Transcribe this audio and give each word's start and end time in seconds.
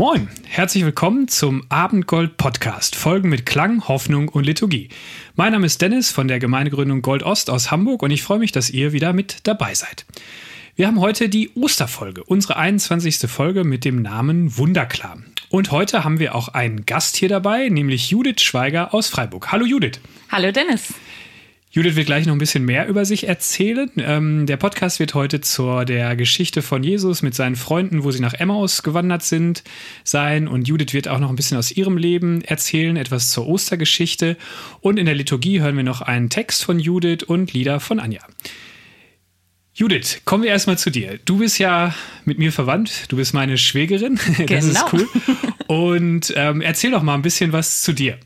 Moin, 0.00 0.30
herzlich 0.46 0.82
willkommen 0.86 1.28
zum 1.28 1.66
Abendgold 1.68 2.38
Podcast. 2.38 2.96
Folgen 2.96 3.28
mit 3.28 3.44
Klang, 3.44 3.86
Hoffnung 3.86 4.30
und 4.30 4.46
Liturgie. 4.46 4.88
Mein 5.36 5.52
Name 5.52 5.66
ist 5.66 5.82
Dennis 5.82 6.10
von 6.10 6.26
der 6.26 6.38
Gemeindegründung 6.38 7.02
Gold 7.02 7.22
Ost 7.22 7.50
aus 7.50 7.70
Hamburg 7.70 8.02
und 8.02 8.10
ich 8.10 8.22
freue 8.22 8.38
mich, 8.38 8.50
dass 8.50 8.70
ihr 8.70 8.94
wieder 8.94 9.12
mit 9.12 9.46
dabei 9.46 9.74
seid. 9.74 10.06
Wir 10.74 10.86
haben 10.86 11.00
heute 11.00 11.28
die 11.28 11.50
Osterfolge, 11.54 12.24
unsere 12.24 12.56
21. 12.56 13.30
Folge 13.30 13.62
mit 13.62 13.84
dem 13.84 14.00
Namen 14.00 14.56
Wunderklar. 14.56 15.18
Und 15.50 15.70
heute 15.70 16.02
haben 16.02 16.18
wir 16.18 16.34
auch 16.34 16.48
einen 16.48 16.86
Gast 16.86 17.16
hier 17.16 17.28
dabei, 17.28 17.68
nämlich 17.68 18.08
Judith 18.08 18.40
Schweiger 18.40 18.94
aus 18.94 19.10
Freiburg. 19.10 19.52
Hallo 19.52 19.66
Judith. 19.66 20.00
Hallo 20.30 20.50
Dennis. 20.50 20.94
Judith 21.72 21.94
wird 21.94 22.06
gleich 22.06 22.26
noch 22.26 22.34
ein 22.34 22.38
bisschen 22.38 22.64
mehr 22.64 22.88
über 22.88 23.04
sich 23.04 23.28
erzählen. 23.28 23.88
Ähm, 23.98 24.44
der 24.46 24.56
Podcast 24.56 24.98
wird 24.98 25.14
heute 25.14 25.40
zur 25.40 25.84
der 25.84 26.16
Geschichte 26.16 26.62
von 26.62 26.82
Jesus 26.82 27.22
mit 27.22 27.36
seinen 27.36 27.54
Freunden, 27.54 28.02
wo 28.02 28.10
sie 28.10 28.18
nach 28.18 28.34
Emmaus 28.34 28.82
gewandert 28.82 29.22
sind, 29.22 29.62
sein. 30.02 30.48
Und 30.48 30.66
Judith 30.66 30.92
wird 30.94 31.06
auch 31.06 31.20
noch 31.20 31.30
ein 31.30 31.36
bisschen 31.36 31.56
aus 31.56 31.70
ihrem 31.70 31.96
Leben 31.96 32.42
erzählen, 32.42 32.96
etwas 32.96 33.30
zur 33.30 33.46
Ostergeschichte. 33.46 34.36
Und 34.80 34.98
in 34.98 35.06
der 35.06 35.14
Liturgie 35.14 35.60
hören 35.60 35.76
wir 35.76 35.84
noch 35.84 36.00
einen 36.00 36.28
Text 36.28 36.64
von 36.64 36.80
Judith 36.80 37.22
und 37.22 37.52
Lieder 37.52 37.78
von 37.78 38.00
Anja. 38.00 38.22
Judith, 39.72 40.22
kommen 40.24 40.42
wir 40.42 40.50
erstmal 40.50 40.76
zu 40.76 40.90
dir. 40.90 41.20
Du 41.24 41.38
bist 41.38 41.60
ja 41.60 41.94
mit 42.24 42.40
mir 42.40 42.50
verwandt. 42.50 43.04
Du 43.12 43.16
bist 43.16 43.32
meine 43.32 43.56
Schwägerin. 43.56 44.18
Genau. 44.36 44.46
Das 44.48 44.64
ist 44.64 44.84
cool. 44.92 45.08
Und 45.68 46.34
ähm, 46.34 46.62
erzähl 46.62 46.90
doch 46.90 47.02
mal 47.02 47.14
ein 47.14 47.22
bisschen 47.22 47.52
was 47.52 47.82
zu 47.82 47.92
dir. 47.92 48.18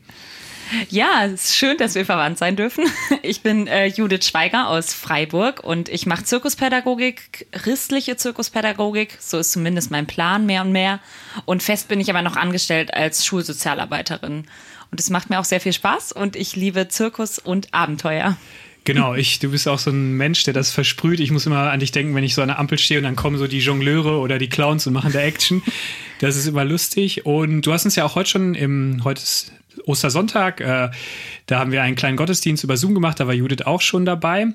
Ja, 0.89 1.25
es 1.25 1.45
ist 1.45 1.55
schön, 1.55 1.77
dass 1.77 1.95
wir 1.95 2.05
verwandt 2.05 2.37
sein 2.37 2.55
dürfen. 2.55 2.85
Ich 3.21 3.41
bin 3.41 3.67
äh, 3.67 3.87
Judith 3.87 4.27
Schweiger 4.27 4.67
aus 4.67 4.93
Freiburg 4.93 5.63
und 5.63 5.89
ich 5.89 6.05
mache 6.05 6.23
Zirkuspädagogik, 6.23 7.47
christliche 7.51 8.17
Zirkuspädagogik. 8.17 9.17
So 9.19 9.39
ist 9.39 9.51
zumindest 9.51 9.89
mein 9.89 10.05
Plan 10.05 10.45
mehr 10.45 10.61
und 10.61 10.71
mehr. 10.71 10.99
Und 11.45 11.63
fest 11.63 11.87
bin 11.87 11.99
ich 11.99 12.09
aber 12.09 12.21
noch 12.21 12.35
angestellt 12.35 12.93
als 12.93 13.25
Schulsozialarbeiterin. 13.25 14.45
Und 14.91 14.99
es 14.99 15.09
macht 15.09 15.29
mir 15.29 15.39
auch 15.39 15.45
sehr 15.45 15.59
viel 15.59 15.73
Spaß 15.73 16.11
und 16.11 16.35
ich 16.35 16.55
liebe 16.55 16.87
Zirkus 16.87 17.39
und 17.39 17.73
Abenteuer. 17.73 18.37
Genau, 18.85 19.15
ich, 19.15 19.39
du 19.39 19.49
bist 19.49 19.67
auch 19.67 19.79
so 19.79 19.89
ein 19.89 20.13
Mensch, 20.13 20.43
der 20.43 20.53
das 20.53 20.71
versprüht. 20.71 21.19
Ich 21.19 21.31
muss 21.31 21.47
immer 21.47 21.71
an 21.71 21.79
dich 21.79 21.91
denken, 21.91 22.13
wenn 22.13 22.23
ich 22.23 22.35
so 22.35 22.43
an 22.43 22.49
der 22.49 22.59
Ampel 22.59 22.77
stehe 22.77 22.99
und 22.99 23.03
dann 23.03 23.15
kommen 23.15 23.37
so 23.37 23.47
die 23.47 23.59
Jongleure 23.59 24.19
oder 24.19 24.37
die 24.37 24.47
Clowns 24.47 24.85
und 24.85 24.93
machen 24.93 25.11
da 25.11 25.19
Action. 25.21 25.63
Das 26.19 26.35
ist 26.35 26.45
immer 26.45 26.63
lustig. 26.63 27.25
Und 27.25 27.63
du 27.63 27.73
hast 27.73 27.85
uns 27.85 27.95
ja 27.95 28.05
auch 28.05 28.13
heute 28.13 28.29
schon 28.29 28.53
im, 28.53 29.01
heute 29.03 29.23
ist 29.23 29.51
Ostersonntag. 29.85 30.61
Äh, 30.61 30.89
da 31.47 31.59
haben 31.59 31.71
wir 31.71 31.83
einen 31.83 31.95
kleinen 31.95 32.17
Gottesdienst 32.17 32.63
über 32.63 32.75
Zoom 32.75 32.95
gemacht, 32.95 33.19
da 33.19 33.27
war 33.27 33.33
Judith 33.33 33.65
auch 33.65 33.81
schon 33.81 34.05
dabei. 34.05 34.47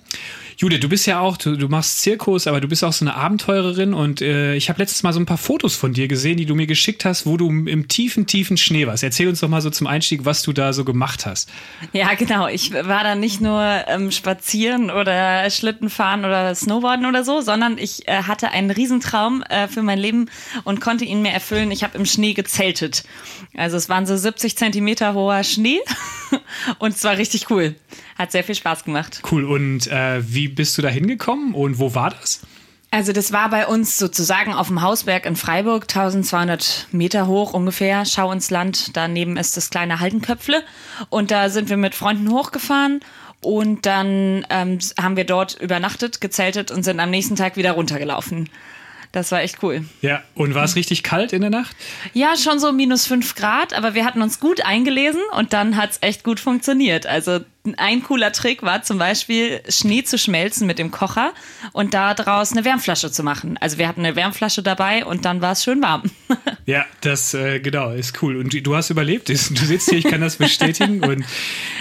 Judith, 0.57 0.81
du 0.81 0.89
bist 0.89 1.07
ja 1.07 1.21
auch, 1.21 1.37
du, 1.37 1.57
du 1.57 1.69
machst 1.69 2.03
Zirkus, 2.03 2.47
aber 2.47 2.61
du 2.61 2.69
bist 2.69 2.85
auch 2.85 2.93
so 2.93 3.05
eine 3.05 3.15
Abenteurerin 3.15 3.95
und 3.95 4.21
äh, 4.21 4.55
ich 4.57 4.69
habe 4.69 4.81
letztes 4.81 5.03
Mal 5.03 5.13
so 5.13 5.21
ein 5.21 5.25
paar 5.25 5.39
Fotos 5.39 5.75
von 5.75 5.93
dir 5.95 6.07
gesehen, 6.07 6.37
die 6.37 6.45
du 6.45 6.55
mir 6.55 6.67
geschickt 6.67 7.05
hast, 7.05 7.25
wo 7.25 7.37
du 7.37 7.49
im 7.49 7.89
tiefen, 7.89 8.27
tiefen 8.27 8.57
Schnee 8.57 8.87
warst. 8.87 9.03
Erzähl 9.03 9.29
uns 9.29 9.41
doch 9.41 9.49
mal 9.49 9.63
so 9.63 9.71
zum 9.71 9.87
Einstieg, 9.87 10.25
was 10.25 10.43
du 10.43 10.53
da 10.53 10.73
so 10.73 10.85
gemacht 10.85 11.25
hast. 11.25 11.49
Ja, 11.93 12.13
genau. 12.15 12.47
Ich 12.49 12.75
war 12.75 13.05
da 13.05 13.15
nicht 13.15 13.41
nur 13.41 13.63
ähm, 13.87 14.11
spazieren 14.11 14.91
oder 14.91 15.49
Schlitten 15.49 15.89
fahren 15.89 16.27
oder 16.27 16.55
Snowboarden 16.55 17.07
oder 17.07 17.25
so, 17.25 17.41
sondern 17.41 17.79
ich 17.79 18.07
äh, 18.07 18.25
hatte 18.25 18.51
einen 18.51 18.71
Riesentraum 18.71 19.43
äh, 19.45 19.69
für 19.69 19.83
mein 19.83 19.99
Leben 19.99 20.27
und 20.65 20.81
konnte 20.81 21.07
ihn 21.07 21.23
mir 21.23 21.33
erfüllen. 21.33 21.71
Ich 21.71 21.85
habe 21.85 21.97
im 21.97 22.05
Schnee 22.05 22.35
gezeltet. 22.35 23.05
Also 23.57 23.77
es 23.77 23.89
waren 23.89 24.05
so 24.05 24.17
70 24.17 24.57
Zentimeter 24.57 25.15
hoher 25.21 25.45
Schnee 25.45 25.81
und 26.79 26.95
es 26.95 27.05
war 27.05 27.17
richtig 27.17 27.51
cool. 27.51 27.75
Hat 28.17 28.33
sehr 28.33 28.45
viel 28.45 28.55
Spaß 28.55 28.85
gemacht. 28.85 29.23
Cool. 29.31 29.45
Und 29.45 29.87
äh, 29.87 30.23
wie 30.23 30.49
bist 30.49 30.77
du 30.77 30.83
da 30.83 30.89
hingekommen 30.89 31.55
und 31.55 31.79
wo 31.79 31.95
war 31.95 32.11
das? 32.11 32.41
Also 32.93 33.13
das 33.13 33.33
war 33.33 33.51
bei 33.51 33.69
uns 33.69 33.99
sozusagen 33.99 34.53
auf 34.53 34.67
dem 34.67 34.83
Hausberg 34.83 35.25
in 35.25 35.37
Freiburg, 35.37 35.85
1200 35.85 36.89
Meter 36.91 37.29
hoch 37.29 37.55
ungefähr, 37.55 38.05
Schau 38.05 38.33
ins 38.33 38.51
Land. 38.51 38.97
Daneben 38.97 39.37
ist 39.37 39.57
das 39.57 39.71
kleine 39.71 40.01
Haldenköpfle 40.01 40.65
und 41.09 41.31
da 41.31 41.51
sind 41.51 41.69
wir 41.71 41.77
mit 41.77 41.95
Freunden 41.95 42.33
hochgefahren 42.33 43.01
und 43.43 43.87
dann 43.87 44.45
ähm, 44.51 44.79
haben 45.01 45.17
wir 45.17 45.25
dort 45.25 45.61
übernachtet, 45.61 46.21
gezeltet 46.21 46.73
und 46.73 46.83
sind 46.83 46.99
am 46.99 47.11
nächsten 47.11 47.37
Tag 47.37 47.57
wieder 47.57 47.73
runtergelaufen. 47.73 48.51
Das 49.13 49.33
war 49.33 49.43
echt 49.43 49.63
cool. 49.63 49.85
Ja, 50.03 50.23
und 50.35 50.55
war 50.55 50.65
es 50.65 50.77
richtig 50.77 51.03
kalt 51.03 51.33
in 51.33 51.41
der 51.41 51.51
Nacht? 51.51 51.75
Ja, 52.13 52.37
schon 52.37 52.61
so 52.61 52.71
minus 52.71 53.07
fünf 53.07 53.35
Grad, 53.35 53.73
aber 53.75 53.95
wir 53.95 54.05
hatten 54.05 54.23
uns 54.23 54.39
gut 54.39 54.65
eingelesen 54.65 55.21
und 55.37 55.53
dann 55.53 55.77
hat 55.77 55.91
es 55.91 55.99
echt 56.01 56.23
gut 56.23 56.39
funktioniert. 56.39 57.07
Also 57.07 57.41
ein 57.77 58.03
cooler 58.03 58.33
Trick 58.33 58.63
war 58.63 58.83
zum 58.83 58.99
Beispiel, 58.99 59.61
Schnee 59.69 60.03
zu 60.03 60.17
schmelzen 60.17 60.67
mit 60.67 60.79
dem 60.79 60.91
Kocher 60.91 61.33
und 61.73 61.93
daraus 61.93 62.53
eine 62.53 62.65
Wärmflasche 62.65 63.11
zu 63.13 63.23
machen. 63.23 63.59
Also 63.61 63.77
wir 63.77 63.87
hatten 63.87 64.05
eine 64.05 64.17
Wärmflasche 64.17 64.63
dabei 64.63 65.05
und 65.05 65.25
dann 65.27 65.43
war 65.43 65.53
es 65.53 65.65
schön 65.65 65.83
warm. 65.83 66.03
Ja, 66.67 66.85
das 67.01 67.35
äh, 67.35 67.59
genau 67.59 67.91
ist 67.91 68.23
cool. 68.23 68.37
Und 68.37 68.55
du 68.65 68.77
hast 68.77 68.91
überlebt. 68.91 69.29
Du 69.29 69.35
sitzt 69.35 69.91
hier, 69.91 69.99
ich 69.99 70.05
kann 70.05 70.21
das 70.21 70.37
bestätigen. 70.37 71.03
Und 71.05 71.25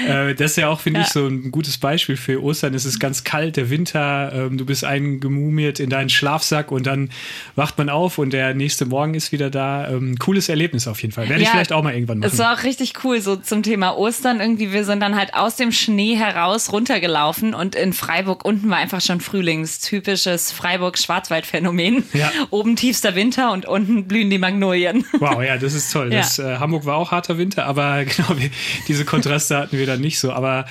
äh, 0.07 0.33
das 0.33 0.51
ist 0.51 0.57
ja 0.57 0.69
auch, 0.69 0.79
finde 0.79 1.01
ja. 1.01 1.05
ich, 1.05 1.11
so 1.11 1.27
ein 1.27 1.51
gutes 1.51 1.77
Beispiel 1.77 2.17
für 2.17 2.41
Ostern. 2.41 2.73
Es 2.73 2.85
ist 2.85 2.99
ganz 2.99 3.23
kalt, 3.23 3.55
der 3.57 3.69
Winter, 3.69 4.31
ähm, 4.33 4.57
du 4.57 4.65
bist 4.65 4.83
eingemumiert 4.83 5.79
in 5.79 5.91
deinen 5.91 6.09
Schlafsack 6.09 6.71
und 6.71 6.87
dann 6.87 7.11
wacht 7.55 7.77
man 7.77 7.89
auf 7.89 8.17
und 8.17 8.33
der 8.33 8.55
nächste 8.55 8.87
Morgen 8.87 9.13
ist 9.13 9.31
wieder 9.31 9.51
da. 9.51 9.89
Ähm, 9.89 10.17
cooles 10.17 10.49
Erlebnis 10.49 10.87
auf 10.87 11.03
jeden 11.03 11.13
Fall. 11.13 11.29
Werde 11.29 11.43
ja, 11.43 11.47
ich 11.47 11.51
vielleicht 11.51 11.71
auch 11.71 11.83
mal 11.83 11.93
irgendwann 11.93 12.19
machen. 12.19 12.31
Es 12.31 12.39
war 12.39 12.57
auch 12.57 12.63
richtig 12.63 12.93
cool, 13.03 13.21
so 13.21 13.35
zum 13.35 13.61
Thema 13.61 13.95
Ostern. 13.95 14.39
Irgendwie, 14.39 14.71
wir 14.71 14.85
sind 14.85 15.01
dann 15.01 15.15
halt 15.15 15.35
aus 15.35 15.55
dem 15.55 15.68
Schnee 15.71 16.15
heraus 16.15 16.71
runtergelaufen 16.71 17.53
und 17.53 17.75
in 17.75 17.93
Freiburg 17.93 18.45
unten 18.45 18.69
war 18.69 18.77
einfach 18.77 19.01
schon 19.01 19.21
Frühlingstypisches 19.21 20.51
Freiburg-Schwarzwald-Phänomen. 20.51 22.03
Ja. 22.13 22.31
Oben 22.49 22.75
tiefster 22.75 23.15
Winter 23.15 23.51
und 23.51 23.65
unten 23.65 24.07
blühen 24.07 24.29
die 24.29 24.37
Magnolien. 24.37 25.05
Wow, 25.19 25.43
ja, 25.43 25.57
das 25.57 25.73
ist 25.73 25.91
toll. 25.91 26.09
Ja. 26.09 26.21
Das, 26.21 26.39
äh, 26.39 26.57
Hamburg 26.57 26.85
war 26.85 26.95
auch 26.97 27.11
harter 27.11 27.37
Winter, 27.37 27.65
aber 27.65 28.03
genau, 28.05 28.37
wir, 28.37 28.49
diese 28.87 29.05
Kontraste 29.05 29.57
hatten 29.57 29.77
wir 29.77 29.85
dann 29.85 30.01
nicht 30.01 30.19
so. 30.19 30.31
Aber 30.31 30.65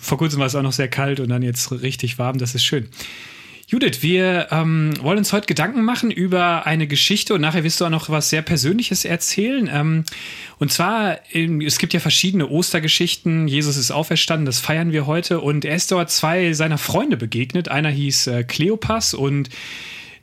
vor 0.00 0.18
kurzem 0.18 0.40
war 0.40 0.46
es 0.46 0.54
auch 0.54 0.62
noch 0.62 0.72
sehr 0.72 0.88
kalt 0.88 1.20
und 1.20 1.28
dann 1.28 1.42
jetzt 1.42 1.70
richtig 1.70 2.18
warm. 2.18 2.38
Das 2.38 2.54
ist 2.54 2.64
schön. 2.64 2.88
Judith, 3.70 3.98
wir 4.00 4.48
ähm, 4.50 4.94
wollen 5.02 5.18
uns 5.18 5.34
heute 5.34 5.46
Gedanken 5.46 5.84
machen 5.84 6.10
über 6.10 6.64
eine 6.64 6.86
Geschichte 6.86 7.34
und 7.34 7.42
nachher 7.42 7.64
wirst 7.64 7.82
du 7.82 7.84
auch 7.84 7.90
noch 7.90 8.08
was 8.08 8.30
sehr 8.30 8.40
Persönliches 8.40 9.04
erzählen. 9.04 9.68
Ähm, 9.70 10.04
und 10.58 10.72
zwar, 10.72 11.18
in, 11.30 11.60
es 11.60 11.76
gibt 11.78 11.92
ja 11.92 12.00
verschiedene 12.00 12.48
Ostergeschichten. 12.48 13.46
Jesus 13.46 13.76
ist 13.76 13.90
auferstanden, 13.90 14.46
das 14.46 14.58
feiern 14.58 14.92
wir 14.92 15.06
heute. 15.06 15.40
Und 15.40 15.66
er 15.66 15.76
ist 15.76 15.92
dort 15.92 16.10
zwei 16.10 16.54
seiner 16.54 16.78
Freunde 16.78 17.18
begegnet. 17.18 17.68
Einer 17.68 17.90
hieß 17.90 18.28
äh, 18.28 18.44
Kleopas 18.44 19.12
und 19.12 19.50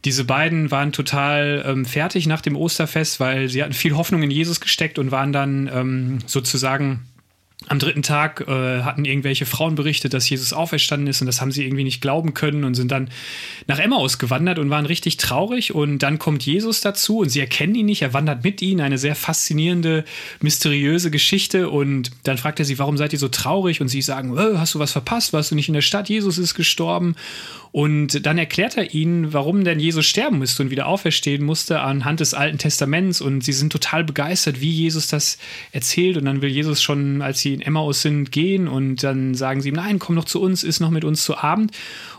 diese 0.05 0.23
beiden 0.23 0.71
waren 0.71 0.91
total 0.91 1.63
ähm, 1.67 1.85
fertig 1.85 2.25
nach 2.25 2.41
dem 2.41 2.55
Osterfest, 2.55 3.19
weil 3.19 3.47
sie 3.49 3.61
hatten 3.61 3.73
viel 3.73 3.95
Hoffnung 3.95 4.23
in 4.23 4.31
Jesus 4.31 4.59
gesteckt 4.59 4.97
und 4.97 5.11
waren 5.11 5.31
dann 5.31 5.69
ähm, 5.71 6.17
sozusagen 6.25 7.05
am 7.67 7.79
dritten 7.79 8.03
Tag 8.03 8.41
äh, 8.47 8.81
hatten 8.83 9.05
irgendwelche 9.05 9.45
Frauen 9.45 9.75
berichtet, 9.75 10.13
dass 10.13 10.29
Jesus 10.29 10.53
auferstanden 10.53 11.07
ist 11.07 11.21
und 11.21 11.27
das 11.27 11.41
haben 11.41 11.51
sie 11.51 11.63
irgendwie 11.63 11.83
nicht 11.83 12.01
glauben 12.01 12.33
können 12.33 12.63
und 12.63 12.75
sind 12.75 12.91
dann 12.91 13.09
nach 13.65 13.79
Emmaus 13.79 14.19
gewandert 14.19 14.59
und 14.59 14.69
waren 14.69 14.85
richtig 14.85 15.17
traurig. 15.17 15.73
Und 15.73 15.99
dann 15.99 16.19
kommt 16.19 16.45
Jesus 16.45 16.81
dazu 16.81 17.19
und 17.19 17.29
sie 17.29 17.39
erkennen 17.39 17.73
ihn 17.73 17.87
nicht, 17.87 18.03
er 18.03 18.13
wandert 18.13 18.43
mit 18.43 18.61
ihnen, 18.61 18.81
eine 18.81 18.97
sehr 18.97 19.15
faszinierende, 19.15 20.05
mysteriöse 20.41 21.09
Geschichte. 21.09 21.69
Und 21.69 22.11
dann 22.23 22.37
fragt 22.37 22.59
er 22.59 22.65
sie, 22.65 22.77
warum 22.77 22.97
seid 22.97 23.13
ihr 23.13 23.19
so 23.19 23.29
traurig? 23.29 23.81
Und 23.81 23.87
sie 23.87 24.01
sagen, 24.01 24.37
äh, 24.37 24.57
hast 24.57 24.75
du 24.75 24.79
was 24.79 24.91
verpasst, 24.91 25.33
warst 25.33 25.49
du 25.49 25.55
nicht 25.55 25.69
in 25.69 25.73
der 25.73 25.81
Stadt, 25.81 26.09
Jesus 26.09 26.37
ist 26.37 26.53
gestorben. 26.53 27.15
Und 27.71 28.25
dann 28.25 28.37
erklärt 28.37 28.77
er 28.77 28.93
ihnen, 28.93 29.33
warum 29.33 29.65
denn 29.65 29.81
Jesus 29.81 30.05
sterben 30.05 30.39
müsste 30.39 30.63
und 30.63 30.69
wieder 30.69 30.87
auferstehen 30.87 31.43
musste 31.43 31.81
anhand 31.81 32.21
des 32.21 32.33
Alten 32.33 32.57
Testaments. 32.57 33.19
Und 33.19 33.43
sie 33.43 33.51
sind 33.51 33.69
total 33.69 34.05
begeistert, 34.05 34.61
wie 34.61 34.71
Jesus 34.71 35.07
das 35.07 35.37
erzählt. 35.73 36.15
Und 36.15 36.23
dann 36.23 36.41
will 36.41 36.49
Jesus 36.49 36.81
schon, 36.81 37.21
als 37.21 37.41
sie 37.45 37.53
in 37.53 37.61
Emmaus 37.61 38.01
sind, 38.01 38.31
gehen. 38.31 38.67
Und 38.67 39.03
dann 39.03 39.35
sagen 39.35 39.61
sie 39.61 39.69
ihm, 39.69 39.75
nein, 39.75 39.99
komm 39.99 40.15
noch 40.15 40.25
zu 40.25 40.41
uns, 40.41 40.63
ist 40.63 40.79
noch 40.79 40.89
mit 40.89 41.03
uns 41.03 41.23
zu 41.23 41.37
Abend. 41.37 41.71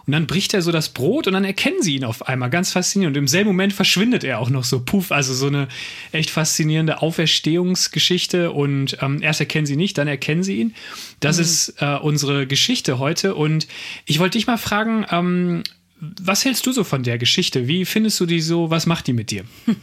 Und 0.07 0.13
dann 0.13 0.27
bricht 0.27 0.55
er 0.55 0.63
so 0.63 0.71
das 0.71 0.89
Brot 0.91 1.27
und 1.27 1.33
dann 1.33 1.45
erkennen 1.45 1.83
sie 1.83 1.97
ihn 1.97 2.05
auf 2.05 2.29
einmal. 2.29 2.49
Ganz 2.49 2.73
faszinierend. 2.73 3.17
Und 3.17 3.23
im 3.23 3.29
selben 3.29 3.49
Moment 3.49 3.73
verschwindet 3.73 4.23
er 4.23 4.39
auch 4.39 4.51
noch 4.51 4.65
so. 4.65 4.81
Puff, 4.81 5.11
also 5.11 5.35
so 5.35 5.49
eine 5.49 5.67
echt 6.13 6.31
faszinierende 6.31 7.03
Auferstehungsgeschichte. 7.03 8.53
Und 8.53 8.99
ähm, 9.03 9.21
erst 9.21 9.41
erkennen 9.41 9.67
sie 9.67 9.77
nicht, 9.77 9.99
dann 9.99 10.09
erkennen 10.09 10.45
sie 10.45 10.61
ihn. 10.61 10.75
Das 11.21 11.37
mhm. 11.37 11.43
ist 11.43 11.75
äh, 11.81 11.97
unsere 11.97 12.47
Geschichte 12.47 12.99
heute. 12.99 13.35
Und 13.35 13.67
ich 14.05 14.21
wollte 14.21 14.39
dich 14.39 14.47
mal 14.47 14.59
fragen, 14.59 15.05
ähm, 15.11 15.63
was 15.99 16.45
hältst 16.45 16.67
du 16.67 16.73
so 16.73 16.85
von 16.85 17.03
der 17.03 17.17
Geschichte? 17.17 17.69
Wie 17.69 17.85
findest 17.85 18.21
du 18.21 18.27
die 18.27 18.41
so? 18.41 18.71
Was 18.71 18.87
macht 18.87 19.07
die 19.07 19.13
mit 19.13 19.31
dir? 19.31 19.45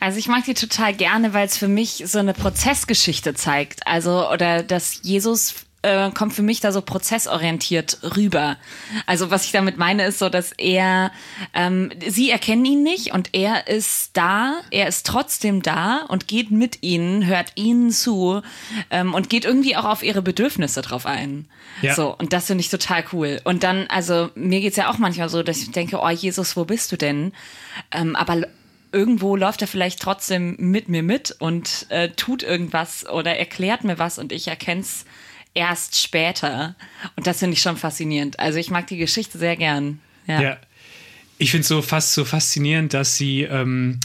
Also 0.00 0.18
ich 0.18 0.28
mag 0.28 0.46
die 0.46 0.54
total 0.54 0.94
gerne, 0.94 1.34
weil 1.34 1.44
es 1.44 1.58
für 1.58 1.68
mich 1.68 2.04
so 2.06 2.18
eine 2.18 2.32
Prozessgeschichte 2.32 3.34
zeigt. 3.34 3.86
Also 3.86 4.30
oder 4.30 4.62
dass 4.62 5.00
Jesus 5.02 5.63
äh, 5.84 6.10
kommt 6.12 6.32
für 6.32 6.42
mich 6.42 6.60
da 6.60 6.72
so 6.72 6.80
prozessorientiert 6.80 7.98
rüber. 8.16 8.56
Also 9.06 9.30
was 9.30 9.44
ich 9.44 9.52
damit 9.52 9.76
meine, 9.76 10.06
ist 10.06 10.18
so, 10.18 10.28
dass 10.28 10.52
er, 10.52 11.12
ähm, 11.52 11.90
sie 12.06 12.30
erkennen 12.30 12.64
ihn 12.64 12.82
nicht 12.82 13.12
und 13.12 13.30
er 13.32 13.68
ist 13.68 14.16
da, 14.16 14.60
er 14.70 14.88
ist 14.88 15.06
trotzdem 15.06 15.62
da 15.62 16.06
und 16.08 16.26
geht 16.26 16.50
mit 16.50 16.82
ihnen, 16.82 17.26
hört 17.26 17.52
ihnen 17.54 17.90
zu 17.90 18.40
ähm, 18.90 19.14
und 19.14 19.28
geht 19.28 19.44
irgendwie 19.44 19.76
auch 19.76 19.84
auf 19.84 20.02
ihre 20.02 20.22
Bedürfnisse 20.22 20.80
drauf 20.80 21.04
ein. 21.04 21.46
Ja. 21.82 21.94
So, 21.94 22.16
und 22.16 22.32
das 22.32 22.46
finde 22.46 22.62
ich 22.62 22.70
total 22.70 23.04
cool. 23.12 23.40
Und 23.44 23.62
dann, 23.62 23.86
also 23.88 24.30
mir 24.34 24.60
geht's 24.60 24.76
ja 24.76 24.90
auch 24.90 24.98
manchmal 24.98 25.28
so, 25.28 25.42
dass 25.42 25.58
ich 25.58 25.70
denke, 25.70 26.00
oh 26.00 26.08
Jesus, 26.08 26.56
wo 26.56 26.64
bist 26.64 26.90
du 26.92 26.96
denn? 26.96 27.32
Ähm, 27.92 28.16
aber 28.16 28.46
irgendwo 28.90 29.36
läuft 29.36 29.60
er 29.60 29.68
vielleicht 29.68 30.00
trotzdem 30.00 30.56
mit 30.58 30.88
mir 30.88 31.02
mit 31.02 31.36
und 31.40 31.86
äh, 31.90 32.10
tut 32.10 32.42
irgendwas 32.42 33.06
oder 33.06 33.36
erklärt 33.36 33.84
mir 33.84 33.98
was 33.98 34.18
und 34.18 34.32
ich 34.32 34.48
erkenne 34.48 34.82
es 34.82 35.04
erst 35.54 36.00
später. 36.00 36.74
Und 37.16 37.26
das 37.26 37.38
finde 37.38 37.54
ich 37.54 37.62
schon 37.62 37.76
faszinierend. 37.76 38.38
Also 38.38 38.58
ich 38.58 38.70
mag 38.70 38.86
die 38.88 38.96
Geschichte 38.96 39.38
sehr 39.38 39.56
gern. 39.56 40.00
Ja. 40.26 40.40
ja. 40.40 40.56
Ich 41.38 41.50
finde 41.50 41.62
es 41.62 41.68
so 41.68 41.82
fast 41.82 42.12
so 42.12 42.24
faszinierend, 42.24 42.94
dass 42.94 43.16
sie 43.16 43.42
ähm, 43.42 44.00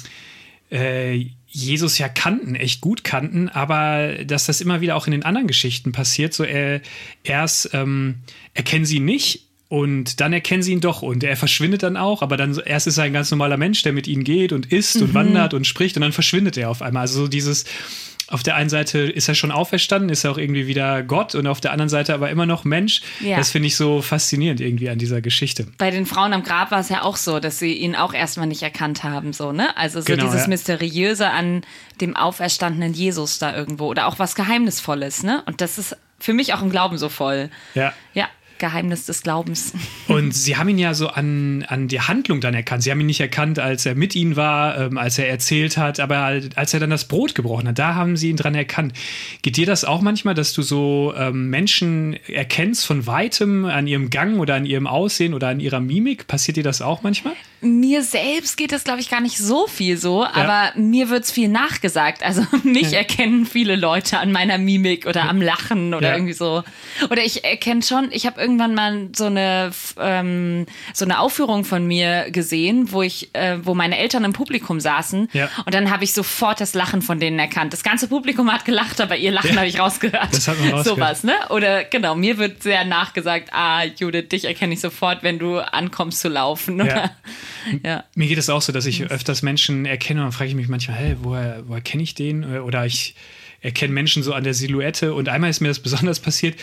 äh, 0.71 1.25
Jesus 1.47 1.97
ja 1.97 2.07
kannten, 2.09 2.55
echt 2.55 2.81
gut 2.81 3.03
kannten, 3.03 3.49
aber 3.49 4.23
dass 4.23 4.45
das 4.45 4.61
immer 4.61 4.81
wieder 4.81 4.95
auch 4.95 5.07
in 5.07 5.11
den 5.11 5.23
anderen 5.23 5.47
Geschichten 5.47 5.91
passiert. 5.91 6.33
So 6.33 6.43
er, 6.43 6.81
erst 7.23 7.73
ähm, 7.73 8.19
erkennen 8.53 8.85
sie 8.85 8.99
nicht 8.99 9.47
und 9.67 10.19
dann 10.19 10.33
erkennen 10.33 10.61
sie 10.61 10.73
ihn 10.73 10.81
doch 10.81 11.01
und 11.01 11.23
er 11.23 11.37
verschwindet 11.37 11.83
dann 11.83 11.97
auch, 11.97 12.21
aber 12.21 12.37
dann 12.37 12.59
erst 12.63 12.87
ist 12.87 12.97
er 12.97 13.05
ein 13.05 13.13
ganz 13.13 13.31
normaler 13.31 13.57
Mensch, 13.57 13.81
der 13.81 13.93
mit 13.93 14.07
ihnen 14.07 14.23
geht 14.23 14.51
und 14.51 14.71
isst 14.71 14.97
mhm. 14.97 15.03
und 15.03 15.13
wandert 15.15 15.53
und 15.55 15.65
spricht 15.65 15.95
und 15.95 16.01
dann 16.01 16.11
verschwindet 16.11 16.57
er 16.57 16.69
auf 16.69 16.81
einmal. 16.81 17.01
Also 17.01 17.21
so 17.21 17.27
dieses, 17.27 17.65
auf 18.29 18.43
der 18.43 18.55
einen 18.55 18.69
Seite 18.69 18.99
ist 18.99 19.27
er 19.27 19.35
schon 19.35 19.51
auferstanden, 19.51 20.09
ist 20.09 20.23
er 20.23 20.31
auch 20.31 20.37
irgendwie 20.37 20.67
wieder 20.67 21.03
Gott 21.03 21.35
und 21.35 21.47
auf 21.47 21.61
der 21.61 21.71
anderen 21.71 21.89
Seite 21.89 22.13
aber 22.13 22.29
immer 22.29 22.45
noch 22.45 22.63
Mensch. 22.63 23.01
Ja. 23.19 23.37
Das 23.37 23.51
finde 23.51 23.67
ich 23.67 23.75
so 23.75 24.01
faszinierend 24.01 24.61
irgendwie 24.61 24.89
an 24.89 24.99
dieser 24.99 25.21
Geschichte. 25.21 25.67
Bei 25.77 25.91
den 25.91 26.05
Frauen 26.05 26.33
am 26.33 26.43
Grab 26.43 26.71
war 26.71 26.79
es 26.79 26.89
ja 26.89 27.01
auch 27.01 27.17
so, 27.17 27.39
dass 27.39 27.59
sie 27.59 27.73
ihn 27.73 27.95
auch 27.95 28.13
erstmal 28.13 28.47
nicht 28.47 28.61
erkannt 28.61 29.03
haben, 29.03 29.33
so, 29.33 29.51
ne? 29.51 29.75
Also 29.77 30.01
so 30.01 30.05
genau, 30.05 30.25
dieses 30.25 30.43
ja. 30.43 30.47
Mysteriöse 30.47 31.29
an 31.29 31.61
dem 32.01 32.15
auferstandenen 32.15 32.93
Jesus 32.93 33.39
da 33.39 33.55
irgendwo 33.55 33.87
oder 33.87 34.07
auch 34.07 34.19
was 34.19 34.35
Geheimnisvolles, 34.35 35.23
ne? 35.23 35.43
Und 35.45 35.61
das 35.61 35.77
ist 35.77 35.97
für 36.19 36.33
mich 36.33 36.53
auch 36.53 36.61
im 36.61 36.69
Glauben 36.69 36.97
so 36.97 37.09
voll. 37.09 37.49
Ja. 37.73 37.93
Ja. 38.13 38.27
Geheimnis 38.59 39.05
des 39.05 39.23
Glaubens. 39.23 39.73
Und 40.07 40.33
sie 40.33 40.57
haben 40.57 40.69
ihn 40.69 40.77
ja 40.77 40.93
so 40.93 41.07
an, 41.07 41.65
an 41.67 41.87
die 41.87 42.01
Handlung 42.01 42.41
dann 42.41 42.53
erkannt. 42.53 42.83
Sie 42.83 42.91
haben 42.91 42.99
ihn 42.99 43.07
nicht 43.07 43.21
erkannt, 43.21 43.59
als 43.59 43.85
er 43.85 43.95
mit 43.95 44.15
ihnen 44.15 44.35
war, 44.35 44.77
ähm, 44.77 44.97
als 44.97 45.17
er 45.17 45.29
erzählt 45.29 45.77
hat, 45.77 45.99
aber 45.99 46.41
als 46.55 46.73
er 46.73 46.79
dann 46.79 46.89
das 46.89 47.07
Brot 47.07 47.35
gebrochen 47.35 47.67
hat, 47.67 47.79
da 47.79 47.95
haben 47.95 48.17
sie 48.17 48.29
ihn 48.29 48.35
dran 48.35 48.55
erkannt. 48.55 48.93
Geht 49.41 49.57
dir 49.57 49.65
das 49.65 49.83
auch 49.85 50.01
manchmal, 50.01 50.35
dass 50.35 50.53
du 50.53 50.61
so 50.61 51.13
ähm, 51.17 51.49
Menschen 51.49 52.17
erkennst 52.27 52.85
von 52.85 53.07
weitem 53.07 53.65
an 53.65 53.87
ihrem 53.87 54.09
Gang 54.09 54.39
oder 54.39 54.55
an 54.55 54.65
ihrem 54.65 54.87
Aussehen 54.87 55.33
oder 55.33 55.47
an 55.47 55.59
ihrer 55.59 55.79
Mimik? 55.79 56.27
Passiert 56.27 56.57
dir 56.57 56.63
das 56.63 56.81
auch 56.81 57.01
manchmal? 57.01 57.33
Mir 57.61 58.03
selbst 58.03 58.55
geht 58.57 58.71
das, 58.71 58.83
glaube 58.83 59.01
ich, 59.01 59.09
gar 59.09 59.21
nicht 59.21 59.37
so 59.37 59.67
viel 59.67 59.97
so, 59.97 60.23
ja. 60.23 60.31
aber 60.33 60.71
mir 60.79 61.09
wird 61.09 61.25
es 61.25 61.31
viel 61.31 61.49
nachgesagt. 61.49 62.23
Also 62.23 62.43
mich 62.63 62.91
ja. 62.91 62.99
erkennen 62.99 63.45
viele 63.45 63.75
Leute 63.75 64.19
an 64.19 64.31
meiner 64.31 64.57
Mimik 64.57 65.05
oder 65.05 65.29
am 65.29 65.41
Lachen 65.41 65.93
oder 65.93 66.09
ja. 66.09 66.15
irgendwie 66.15 66.33
so. 66.33 66.63
Oder 67.09 67.23
ich 67.23 67.43
erkenne 67.43 67.81
schon, 67.81 68.09
ich 68.11 68.25
habe 68.25 68.39
irgendwann 68.39 68.75
mal 68.75 69.09
so 69.15 69.25
eine, 69.25 69.71
ähm, 69.99 70.65
so 70.93 71.05
eine 71.05 71.19
Aufführung 71.19 71.65
von 71.65 71.85
mir 71.85 72.31
gesehen, 72.31 72.91
wo 72.91 73.01
ich, 73.01 73.33
äh, 73.33 73.57
wo 73.61 73.75
meine 73.75 73.97
Eltern 73.97 74.23
im 74.23 74.33
Publikum 74.33 74.79
saßen 74.79 75.29
und 75.65 75.73
dann 75.73 75.91
habe 75.91 76.03
ich 76.03 76.13
sofort 76.13 76.61
das 76.61 76.73
Lachen 76.73 77.01
von 77.01 77.19
denen 77.19 77.39
erkannt. 77.39 77.73
Das 77.73 77.83
ganze 77.83 78.07
Publikum 78.07 78.51
hat 78.51 78.65
gelacht, 78.65 79.01
aber 79.01 79.17
ihr 79.17 79.31
Lachen 79.31 79.57
habe 79.57 79.67
ich 79.67 79.79
rausgehört. 79.79 80.29
Das 80.31 80.47
hat 80.47 80.59
man 80.59 80.71
rausgehört. 80.71 80.97
Sowas, 80.97 81.23
ne? 81.23 81.33
Oder 81.49 81.83
genau, 81.83 82.15
mir 82.15 82.37
wird 82.37 82.63
sehr 82.63 82.85
nachgesagt, 82.85 83.49
ah, 83.51 83.83
Judith, 83.83 84.29
dich 84.29 84.45
erkenne 84.45 84.73
ich 84.73 84.79
sofort, 84.79 85.23
wenn 85.23 85.39
du 85.39 85.59
ankommst 85.59 86.21
zu 86.21 86.29
laufen. 86.29 86.81
Oder? 86.81 87.11
Ja. 87.83 88.03
Mir 88.15 88.27
geht 88.27 88.37
es 88.37 88.49
auch 88.49 88.61
so, 88.61 88.71
dass 88.71 88.85
ich 88.85 89.03
öfters 89.09 89.41
Menschen 89.41 89.85
erkenne 89.85 90.21
und 90.21 90.25
dann 90.27 90.31
frage 90.31 90.49
ich 90.49 90.55
mich 90.55 90.67
manchmal, 90.67 90.97
hey, 90.97 91.15
woher, 91.21 91.63
woher 91.67 91.81
kenne 91.81 92.03
ich 92.03 92.15
den? 92.15 92.43
Oder 92.59 92.85
ich 92.85 93.15
erkenne 93.61 93.93
Menschen 93.93 94.23
so 94.23 94.33
an 94.33 94.43
der 94.43 94.53
Silhouette. 94.53 95.13
Und 95.13 95.29
einmal 95.29 95.49
ist 95.49 95.59
mir 95.59 95.67
das 95.67 95.79
besonders 95.79 96.19
passiert. 96.19 96.55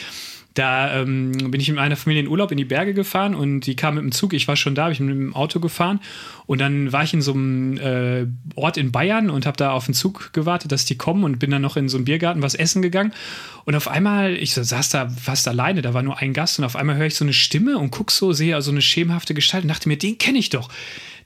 Da 0.57 1.03
ähm, 1.03 1.51
bin 1.51 1.61
ich 1.61 1.69
mit 1.69 1.77
meiner 1.77 1.97
Familie 1.97 2.23
in 2.23 2.29
Urlaub 2.29 2.51
in 2.51 2.57
die 2.57 2.65
Berge 2.65 2.95
gefahren 2.95 3.35
und 3.35 3.61
die 3.61 3.77
kam 3.77 3.97
mit 3.97 4.05
dem 4.05 4.11
Zug. 4.11 4.33
Ich 4.33 4.49
war 4.49 4.57
schon 4.57 4.75
da, 4.75 4.91
ich 4.91 4.99
bin 4.99 5.07
mit 5.07 5.17
dem 5.17 5.35
Auto 5.35 5.61
gefahren 5.61 6.01
und 6.47 6.63
dann 6.63 6.93
war 6.93 7.05
ich 7.05 7.13
in 7.13 7.21
so 7.21 7.35
einem 7.35 7.77
äh, 7.77 8.27
Ort 8.55 8.79
in 8.79 8.91
Bayern 8.91 9.29
und 9.29 9.45
habe 9.45 9.59
da 9.59 9.73
auf 9.73 9.85
den 9.85 9.93
Zug 9.93 10.33
gewartet, 10.33 10.73
dass 10.73 10.87
die 10.87 10.97
kommen 10.97 11.25
und 11.25 11.39
bin 11.39 11.51
dann 11.51 11.61
noch 11.61 11.77
in 11.77 11.91
so 11.91 11.99
einem 11.99 12.07
Biergarten 12.07 12.41
was 12.41 12.55
essen 12.55 12.81
gegangen. 12.81 13.13
Und 13.67 13.75
auf 13.75 13.87
einmal, 13.87 14.35
ich 14.35 14.55
saß 14.55 14.89
da 14.89 15.11
fast 15.11 15.47
alleine, 15.47 15.83
da 15.83 15.93
war 15.93 16.03
nur 16.03 16.19
ein 16.19 16.33
Gast 16.33 16.59
und 16.59 16.65
auf 16.65 16.75
einmal 16.75 16.97
höre 16.97 17.07
ich 17.07 17.17
so 17.17 17.25
eine 17.25 17.35
Stimme 17.35 17.77
und 17.77 17.91
guck 17.91 18.11
so, 18.11 18.33
sehe 18.33 18.63
so 18.63 18.71
eine 18.71 18.81
schemenhafte 18.81 19.35
Gestalt 19.35 19.65
und 19.65 19.69
dachte 19.69 19.91
mir, 19.91 19.99
den 19.99 20.17
kenne 20.17 20.39
ich 20.39 20.49
doch 20.49 20.71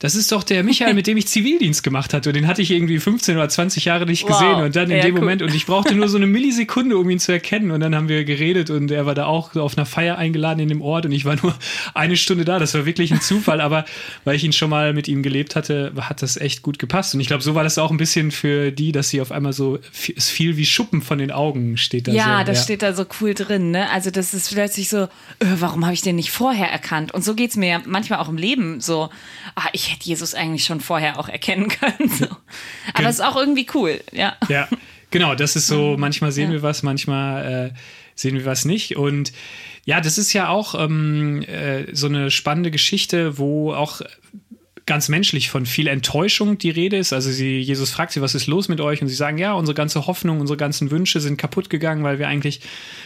das 0.00 0.14
ist 0.14 0.32
doch 0.32 0.42
der 0.42 0.64
Michael, 0.64 0.94
mit 0.94 1.06
dem 1.06 1.16
ich 1.16 1.28
Zivildienst 1.28 1.82
gemacht 1.84 2.12
hatte. 2.12 2.30
Und 2.30 2.34
den 2.34 2.46
hatte 2.48 2.62
ich 2.62 2.72
irgendwie 2.72 2.98
15 2.98 3.36
oder 3.36 3.48
20 3.48 3.84
Jahre 3.84 4.06
nicht 4.06 4.26
gesehen. 4.26 4.56
Wow. 4.56 4.64
Und 4.64 4.74
dann 4.74 4.90
in 4.90 5.00
dem 5.00 5.14
cool. 5.14 5.20
Moment, 5.20 5.42
und 5.42 5.54
ich 5.54 5.66
brauchte 5.66 5.94
nur 5.94 6.08
so 6.08 6.16
eine 6.16 6.26
Millisekunde, 6.26 6.98
um 6.98 7.08
ihn 7.08 7.20
zu 7.20 7.32
erkennen. 7.32 7.70
Und 7.70 7.80
dann 7.80 7.94
haben 7.94 8.08
wir 8.08 8.24
geredet 8.24 8.70
und 8.70 8.90
er 8.90 9.06
war 9.06 9.14
da 9.14 9.19
auch 9.26 9.54
auf 9.56 9.76
einer 9.76 9.86
Feier 9.86 10.18
eingeladen 10.18 10.60
in 10.60 10.68
dem 10.68 10.82
Ort 10.82 11.06
und 11.06 11.12
ich 11.12 11.24
war 11.24 11.36
nur 11.36 11.54
eine 11.94 12.16
Stunde 12.16 12.44
da. 12.44 12.58
Das 12.58 12.74
war 12.74 12.86
wirklich 12.86 13.12
ein 13.12 13.20
Zufall, 13.20 13.60
aber 13.60 13.84
weil 14.24 14.34
ich 14.34 14.44
ihn 14.44 14.52
schon 14.52 14.70
mal 14.70 14.92
mit 14.92 15.06
ihm 15.06 15.22
gelebt 15.22 15.54
hatte, 15.54 15.92
hat 16.00 16.22
das 16.22 16.36
echt 16.36 16.62
gut 16.62 16.78
gepasst. 16.78 17.14
Und 17.14 17.20
ich 17.20 17.26
glaube, 17.26 17.42
so 17.42 17.54
war 17.54 17.62
das 17.62 17.78
auch 17.78 17.90
ein 17.90 17.96
bisschen 17.96 18.30
für 18.30 18.72
die, 18.72 18.92
dass 18.92 19.10
sie 19.10 19.20
auf 19.20 19.32
einmal 19.32 19.52
so, 19.52 19.78
es 20.16 20.28
fiel 20.28 20.56
wie 20.56 20.66
Schuppen 20.66 21.02
von 21.02 21.18
den 21.18 21.30
Augen 21.30 21.76
steht 21.76 22.08
da 22.08 22.12
ja, 22.12 22.40
so. 22.40 22.46
das 22.46 22.58
ja. 22.58 22.64
steht 22.64 22.82
da 22.82 22.94
so 22.94 23.04
cool 23.20 23.34
drin. 23.34 23.70
Ne? 23.70 23.88
Also 23.90 24.10
das 24.10 24.34
ist 24.34 24.52
plötzlich 24.52 24.88
so, 24.88 25.02
äh, 25.02 25.08
warum 25.58 25.84
habe 25.84 25.94
ich 25.94 26.02
den 26.02 26.16
nicht 26.16 26.30
vorher 26.30 26.68
erkannt? 26.68 27.12
Und 27.12 27.22
so 27.24 27.34
geht 27.34 27.50
es 27.50 27.56
mir 27.56 27.82
manchmal 27.86 28.18
auch 28.18 28.28
im 28.28 28.36
Leben 28.38 28.80
so, 28.80 29.10
ah, 29.54 29.68
ich 29.72 29.92
hätte 29.92 30.06
Jesus 30.06 30.34
eigentlich 30.34 30.64
schon 30.64 30.70
schon 30.70 30.80
vorher 30.80 31.18
auch 31.18 31.28
erkennen 31.28 31.68
können. 31.80 32.08
So. 32.08 32.26
Aber 32.94 33.08
es 33.08 33.16
ist 33.16 33.24
auch 33.24 33.36
irgendwie 33.36 33.66
cool, 33.74 34.00
ja. 34.12 34.36
Ja, 34.48 34.68
genau, 35.10 35.34
das 35.34 35.56
ist 35.56 35.66
so, 35.66 35.96
manchmal 35.98 36.32
sehen 36.32 36.46
ja. 36.46 36.56
wir 36.56 36.62
was, 36.62 36.82
manchmal 36.82 37.72
äh, 37.74 37.78
sehen 38.20 38.36
wir 38.36 38.44
was 38.44 38.64
nicht. 38.64 38.96
Und 38.96 39.32
ja, 39.84 40.00
das 40.00 40.18
ist 40.18 40.32
ja 40.32 40.48
auch 40.48 40.74
ähm, 40.74 41.42
äh, 41.42 41.94
so 41.94 42.06
eine 42.06 42.30
spannende 42.30 42.70
Geschichte, 42.70 43.38
wo 43.38 43.72
auch 43.72 44.02
ganz 44.90 45.08
menschlich 45.08 45.50
von 45.50 45.66
viel 45.66 45.86
Enttäuschung 45.86 46.58
die 46.58 46.70
Rede 46.70 46.96
ist. 46.96 47.12
Also 47.12 47.30
sie, 47.30 47.60
Jesus 47.60 47.90
fragt 47.90 48.10
sie, 48.10 48.22
was 48.22 48.34
ist 48.34 48.48
los 48.48 48.68
mit 48.68 48.80
euch? 48.80 49.00
Und 49.00 49.06
sie 49.06 49.14
sagen, 49.14 49.38
ja, 49.38 49.52
unsere 49.52 49.74
ganze 49.74 50.08
Hoffnung, 50.08 50.40
unsere 50.40 50.56
ganzen 50.56 50.90
Wünsche 50.90 51.20
sind 51.20 51.36
kaputt 51.36 51.70
gegangen, 51.70 52.02
weil 52.02 52.18
wir 52.18 52.26
eigentlich 52.26 52.60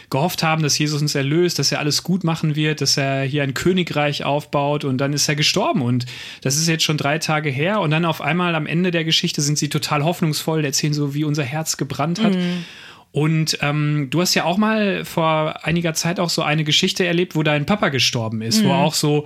gehofft 0.09 0.41
haben, 0.41 0.63
dass 0.63 0.79
Jesus 0.79 0.99
uns 0.99 1.13
erlöst, 1.13 1.59
dass 1.59 1.71
er 1.71 1.77
alles 1.77 2.01
gut 2.01 2.23
machen 2.23 2.55
wird, 2.55 2.81
dass 2.81 2.97
er 2.97 3.21
hier 3.21 3.43
ein 3.43 3.53
Königreich 3.53 4.23
aufbaut 4.23 4.83
und 4.83 4.97
dann 4.97 5.13
ist 5.13 5.29
er 5.29 5.35
gestorben. 5.35 5.83
Und 5.83 6.07
das 6.41 6.57
ist 6.57 6.67
jetzt 6.67 6.83
schon 6.83 6.97
drei 6.97 7.19
Tage 7.19 7.51
her. 7.51 7.79
Und 7.81 7.91
dann 7.91 8.03
auf 8.03 8.19
einmal 8.19 8.55
am 8.55 8.65
Ende 8.65 8.89
der 8.89 9.03
Geschichte 9.03 9.43
sind 9.43 9.59
sie 9.59 9.69
total 9.69 10.03
hoffnungsvoll, 10.03 10.65
erzählen 10.65 10.93
so, 10.93 11.13
wie 11.13 11.23
unser 11.23 11.43
Herz 11.43 11.77
gebrannt 11.77 12.19
hat. 12.19 12.33
Mhm. 12.33 12.65
Und 13.15 13.59
ähm, 13.61 14.09
du 14.09 14.19
hast 14.19 14.35
ja 14.35 14.43
auch 14.43 14.57
mal 14.57 15.05
vor 15.05 15.63
einiger 15.63 15.93
Zeit 15.93 16.19
auch 16.19 16.29
so 16.29 16.41
eine 16.41 16.65
Geschichte 16.65 17.05
erlebt, 17.05 17.33
wo 17.33 17.43
dein 17.43 17.65
Papa 17.65 17.87
gestorben 17.87 18.41
ist, 18.41 18.61
mhm. 18.61 18.67
wo 18.67 18.73
auch 18.73 18.93
so 18.93 19.25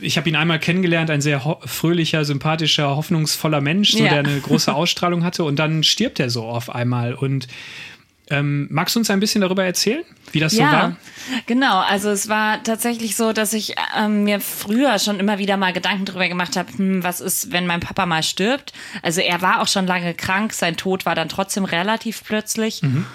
ich 0.00 0.16
habe 0.16 0.26
ihn 0.30 0.36
einmal 0.36 0.58
kennengelernt, 0.58 1.10
ein 1.10 1.20
sehr 1.20 1.58
fröhlicher, 1.66 2.24
sympathischer, 2.24 2.96
hoffnungsvoller 2.96 3.60
Mensch, 3.60 3.90
so, 3.90 3.98
ja. 3.98 4.08
der 4.08 4.18
eine 4.20 4.40
große 4.40 4.72
Ausstrahlung 4.74 5.24
hatte 5.24 5.44
und 5.44 5.58
dann 5.58 5.82
stirbt 5.82 6.18
er 6.18 6.30
so 6.30 6.44
auf 6.44 6.74
einmal. 6.74 7.12
Und 7.12 7.48
ähm, 8.28 8.66
magst 8.70 8.94
du 8.94 9.00
uns 9.00 9.10
ein 9.10 9.20
bisschen 9.20 9.40
darüber 9.40 9.64
erzählen, 9.64 10.04
wie 10.32 10.40
das 10.40 10.54
ja, 10.54 10.66
so 10.66 10.72
war? 10.72 10.96
Genau, 11.46 11.78
also 11.80 12.10
es 12.10 12.28
war 12.28 12.62
tatsächlich 12.62 13.16
so, 13.16 13.32
dass 13.32 13.52
ich 13.52 13.76
ähm, 13.96 14.24
mir 14.24 14.40
früher 14.40 14.98
schon 14.98 15.20
immer 15.20 15.38
wieder 15.38 15.56
mal 15.56 15.72
Gedanken 15.72 16.04
darüber 16.06 16.28
gemacht 16.28 16.56
habe, 16.56 16.72
hm, 16.76 17.04
was 17.04 17.20
ist, 17.20 17.52
wenn 17.52 17.66
mein 17.66 17.80
Papa 17.80 18.06
mal 18.06 18.22
stirbt? 18.22 18.72
Also 19.02 19.20
er 19.20 19.42
war 19.42 19.60
auch 19.60 19.68
schon 19.68 19.86
lange 19.86 20.14
krank, 20.14 20.52
sein 20.52 20.76
Tod 20.76 21.06
war 21.06 21.14
dann 21.14 21.28
trotzdem 21.28 21.64
relativ 21.64 22.24
plötzlich. 22.24 22.82
Mhm. 22.82 23.06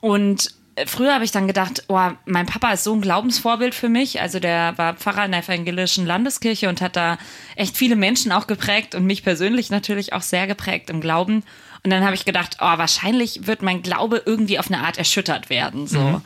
Und 0.00 0.50
früher 0.86 1.14
habe 1.14 1.24
ich 1.24 1.30
dann 1.30 1.46
gedacht, 1.46 1.84
oh, 1.88 2.00
mein 2.24 2.46
Papa 2.46 2.72
ist 2.72 2.84
so 2.84 2.92
ein 2.92 3.00
Glaubensvorbild 3.00 3.74
für 3.74 3.88
mich. 3.88 4.20
Also 4.20 4.40
der 4.40 4.76
war 4.76 4.94
Pfarrer 4.94 5.24
in 5.24 5.32
der 5.32 5.42
evangelischen 5.42 6.06
Landeskirche 6.06 6.68
und 6.68 6.80
hat 6.80 6.96
da 6.96 7.18
echt 7.56 7.76
viele 7.76 7.96
Menschen 7.96 8.32
auch 8.32 8.46
geprägt 8.46 8.94
und 8.94 9.04
mich 9.04 9.22
persönlich 9.22 9.70
natürlich 9.70 10.12
auch 10.12 10.22
sehr 10.22 10.46
geprägt 10.46 10.90
im 10.90 11.00
Glauben. 11.00 11.44
Und 11.84 11.90
dann 11.90 12.04
habe 12.04 12.14
ich 12.14 12.24
gedacht, 12.24 12.58
oh, 12.60 12.78
wahrscheinlich 12.78 13.46
wird 13.46 13.62
mein 13.62 13.82
Glaube 13.82 14.22
irgendwie 14.24 14.58
auf 14.58 14.68
eine 14.70 14.80
Art 14.84 14.98
erschüttert 14.98 15.50
werden. 15.50 15.86
So. 15.86 16.00
Mhm. 16.00 16.22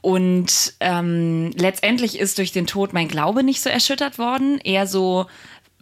Und 0.00 0.74
ähm, 0.80 1.50
letztendlich 1.56 2.18
ist 2.18 2.38
durch 2.38 2.52
den 2.52 2.66
Tod 2.66 2.92
mein 2.92 3.08
Glaube 3.08 3.42
nicht 3.42 3.60
so 3.60 3.68
erschüttert 3.68 4.18
worden, 4.18 4.58
eher 4.60 4.86
so 4.86 5.26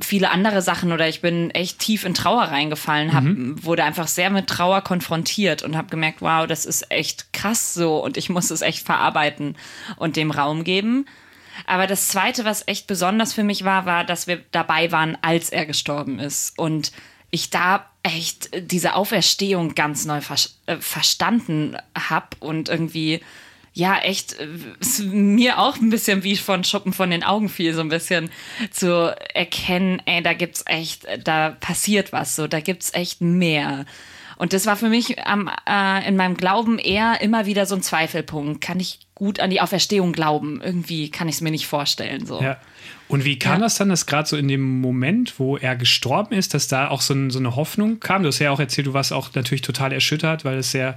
viele 0.00 0.30
andere 0.30 0.62
Sachen 0.62 0.92
oder 0.92 1.08
ich 1.08 1.20
bin 1.20 1.50
echt 1.50 1.78
tief 1.78 2.04
in 2.04 2.14
Trauer 2.14 2.44
reingefallen, 2.44 3.12
hab, 3.12 3.24
mhm. 3.24 3.62
wurde 3.62 3.84
einfach 3.84 4.08
sehr 4.08 4.30
mit 4.30 4.46
Trauer 4.48 4.80
konfrontiert 4.80 5.62
und 5.62 5.76
habe 5.76 5.88
gemerkt, 5.88 6.22
wow, 6.22 6.46
das 6.46 6.64
ist 6.64 6.90
echt 6.90 7.32
krass 7.32 7.74
so 7.74 8.02
und 8.02 8.16
ich 8.16 8.28
muss 8.28 8.50
es 8.50 8.62
echt 8.62 8.84
verarbeiten 8.84 9.56
und 9.96 10.16
dem 10.16 10.30
Raum 10.30 10.64
geben. 10.64 11.06
Aber 11.66 11.86
das 11.86 12.08
Zweite, 12.08 12.44
was 12.44 12.66
echt 12.66 12.86
besonders 12.86 13.32
für 13.34 13.44
mich 13.44 13.64
war, 13.64 13.84
war, 13.84 14.04
dass 14.04 14.26
wir 14.26 14.42
dabei 14.50 14.90
waren, 14.90 15.18
als 15.20 15.50
er 15.50 15.66
gestorben 15.66 16.18
ist 16.18 16.58
und 16.58 16.92
ich 17.30 17.50
da 17.50 17.86
echt 18.02 18.50
diese 18.70 18.94
Auferstehung 18.94 19.74
ganz 19.74 20.04
neu 20.04 20.20
ver 20.20 20.36
äh, 20.66 20.76
verstanden 20.78 21.76
habe 21.96 22.28
und 22.40 22.68
irgendwie 22.68 23.20
ja, 23.74 23.98
echt, 23.98 24.36
äh, 24.38 25.02
mir 25.04 25.58
auch 25.58 25.76
ein 25.76 25.90
bisschen 25.90 26.24
wie 26.24 26.36
von 26.36 26.64
Schuppen 26.64 26.92
von 26.92 27.10
den 27.10 27.22
Augen 27.22 27.48
fiel, 27.48 27.74
so 27.74 27.80
ein 27.80 27.88
bisschen 27.88 28.30
zu 28.70 29.14
erkennen, 29.34 30.02
ey, 30.04 30.22
da 30.22 30.34
gibt's 30.34 30.62
echt, 30.66 31.06
da 31.24 31.50
passiert 31.50 32.12
was, 32.12 32.36
so, 32.36 32.46
da 32.46 32.60
gibt's 32.60 32.92
echt 32.94 33.20
mehr. 33.20 33.86
Und 34.36 34.52
das 34.52 34.66
war 34.66 34.76
für 34.76 34.88
mich 34.88 35.16
ähm, 35.24 35.48
äh, 35.68 36.08
in 36.08 36.16
meinem 36.16 36.36
Glauben 36.36 36.78
eher 36.78 37.20
immer 37.20 37.46
wieder 37.46 37.64
so 37.64 37.76
ein 37.76 37.82
Zweifelpunkt. 37.82 38.60
Kann 38.60 38.80
ich 38.80 38.98
gut 39.14 39.38
an 39.38 39.50
die 39.50 39.60
Auferstehung 39.60 40.12
glauben? 40.12 40.60
Irgendwie 40.60 41.10
kann 41.10 41.28
ich 41.28 41.36
es 41.36 41.40
mir 41.42 41.52
nicht 41.52 41.68
vorstellen. 41.68 42.26
So. 42.26 42.42
Ja. 42.42 42.58
Und 43.06 43.24
wie 43.24 43.38
kam 43.38 43.58
ja. 43.58 43.66
das 43.66 43.76
dann, 43.76 43.88
dass 43.88 44.06
gerade 44.06 44.28
so 44.28 44.36
in 44.36 44.48
dem 44.48 44.80
Moment, 44.80 45.38
wo 45.38 45.56
er 45.56 45.76
gestorben 45.76 46.34
ist, 46.34 46.54
dass 46.54 46.66
da 46.66 46.88
auch 46.88 47.02
so, 47.02 47.14
ein, 47.14 47.30
so, 47.30 47.38
eine 47.38 47.54
Hoffnung 47.54 48.00
kam? 48.00 48.22
Du 48.22 48.28
hast 48.28 48.40
ja 48.40 48.50
auch 48.50 48.58
erzählt, 48.58 48.88
du 48.88 48.94
warst 48.94 49.12
auch 49.12 49.32
natürlich 49.34 49.62
total 49.62 49.92
erschüttert, 49.92 50.44
weil 50.44 50.58
es 50.58 50.72
sehr 50.72 50.96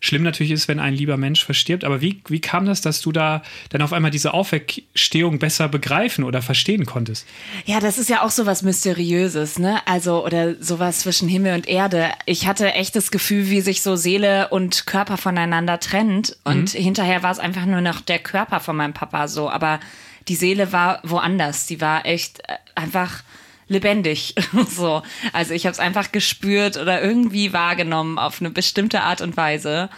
schlimm 0.00 0.22
natürlich 0.22 0.50
ist, 0.50 0.66
wenn 0.66 0.80
ein 0.80 0.94
lieber 0.94 1.16
Mensch 1.16 1.44
verstirbt. 1.44 1.84
Aber 1.84 2.00
wie, 2.00 2.22
wie 2.28 2.40
kam 2.40 2.66
das, 2.66 2.80
dass 2.80 3.00
du 3.00 3.12
da 3.12 3.42
dann 3.68 3.82
auf 3.82 3.92
einmal 3.92 4.10
diese 4.10 4.34
Auferstehung 4.34 5.38
besser 5.38 5.68
begreifen 5.68 6.24
oder 6.24 6.42
verstehen 6.42 6.86
konntest? 6.86 7.26
Ja, 7.66 7.80
das 7.80 7.98
ist 7.98 8.08
ja 8.08 8.22
auch 8.22 8.30
so 8.30 8.46
was 8.46 8.62
Mysteriöses, 8.62 9.58
ne? 9.58 9.86
Also, 9.86 10.24
oder 10.24 10.54
sowas 10.62 11.00
zwischen 11.00 11.28
Himmel 11.28 11.54
und 11.54 11.68
Erde. 11.68 12.10
Ich 12.26 12.46
hatte 12.46 12.72
echt 12.72 12.96
das 12.96 13.10
Gefühl, 13.10 13.50
wie 13.50 13.60
sich 13.60 13.82
so 13.82 13.94
Seele 13.96 14.48
und 14.48 14.86
Körper 14.86 15.18
voneinander 15.18 15.78
trennt. 15.78 16.36
Und 16.44 16.74
mhm. 16.74 16.78
hinterher 16.78 17.22
war 17.22 17.30
es 17.30 17.38
einfach 17.38 17.66
nur 17.66 17.82
noch 17.82 18.00
der 18.00 18.18
Körper 18.18 18.60
von 18.60 18.76
meinem 18.76 18.94
Papa 18.94 19.28
so. 19.28 19.50
Aber 19.50 19.80
die 20.28 20.36
Seele 20.36 20.72
war 20.72 21.00
woanders. 21.02 21.66
Die 21.66 21.80
war 21.80 22.06
echt 22.06 22.40
äh, 22.48 22.54
einfach 22.74 23.22
lebendig. 23.70 24.34
so. 24.68 25.02
Also 25.32 25.54
ich 25.54 25.64
habe 25.64 25.72
es 25.72 25.78
einfach 25.78 26.12
gespürt 26.12 26.76
oder 26.76 27.00
irgendwie 27.00 27.52
wahrgenommen 27.52 28.18
auf 28.18 28.40
eine 28.40 28.50
bestimmte 28.50 29.02
Art 29.02 29.20
und 29.22 29.36
Weise. 29.36 29.88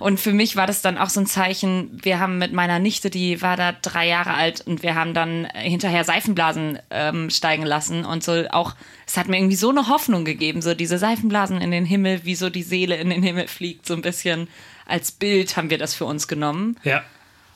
Und 0.00 0.20
für 0.20 0.32
mich 0.32 0.56
war 0.56 0.66
das 0.66 0.82
dann 0.82 0.98
auch 0.98 1.08
so 1.08 1.20
ein 1.20 1.26
Zeichen, 1.26 1.98
wir 2.02 2.18
haben 2.18 2.38
mit 2.38 2.52
meiner 2.52 2.80
Nichte, 2.80 3.08
die 3.08 3.40
war 3.40 3.56
da 3.56 3.72
drei 3.72 4.08
Jahre 4.08 4.34
alt 4.34 4.62
und 4.66 4.82
wir 4.82 4.96
haben 4.96 5.14
dann 5.14 5.46
hinterher 5.54 6.04
Seifenblasen 6.04 6.80
ähm, 6.90 7.30
steigen 7.30 7.64
lassen 7.64 8.04
und 8.04 8.22
so 8.22 8.44
auch, 8.50 8.74
es 9.06 9.16
hat 9.16 9.28
mir 9.28 9.38
irgendwie 9.38 9.56
so 9.56 9.70
eine 9.70 9.88
Hoffnung 9.88 10.24
gegeben, 10.24 10.60
so 10.60 10.74
diese 10.74 10.98
Seifenblasen 10.98 11.60
in 11.60 11.70
den 11.70 11.84
Himmel, 11.84 12.24
wie 12.24 12.34
so 12.34 12.50
die 12.50 12.64
Seele 12.64 12.96
in 12.96 13.10
den 13.10 13.22
Himmel 13.22 13.46
fliegt, 13.46 13.86
so 13.86 13.94
ein 13.94 14.02
bisschen 14.02 14.48
als 14.86 15.12
Bild 15.12 15.56
haben 15.56 15.70
wir 15.70 15.78
das 15.78 15.94
für 15.94 16.04
uns 16.04 16.26
genommen. 16.26 16.76
Ja. 16.82 17.04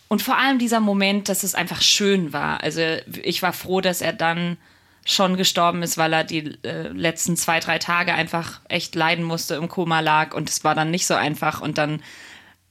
Und 0.07 0.23
vor 0.23 0.39
allem 0.39 0.61
dieser 0.61 0.79
Moment, 0.79 1.29
dass 1.29 1.43
es 1.43 1.57
einfach 1.57 1.83
schön 1.83 2.33
war. 2.33 2.63
Also 2.63 2.81
ich 3.25 3.43
war 3.43 3.53
froh, 3.53 3.81
dass 3.81 4.01
er 4.01 4.13
dann 4.13 4.57
schon 5.05 5.37
gestorben 5.37 5.83
ist, 5.83 5.99
weil 5.99 6.13
er 6.13 6.25
die 6.25 6.59
äh, 6.65 6.89
letzten 6.89 7.37
zwei, 7.37 7.61
drei 7.61 7.79
Tage 7.79 8.15
einfach 8.15 8.61
echt 8.69 8.95
leiden 8.95 9.25
musste, 9.25 9.55
im 9.57 9.69
Koma 9.69 10.01
lag 10.01 10.35
und 10.35 10.49
es 10.49 10.65
war 10.65 10.75
dann 10.75 10.91
nicht 10.91 11.07
so 11.07 11.15
einfach 11.15 11.61
und 11.61 11.79
dann 11.79 12.03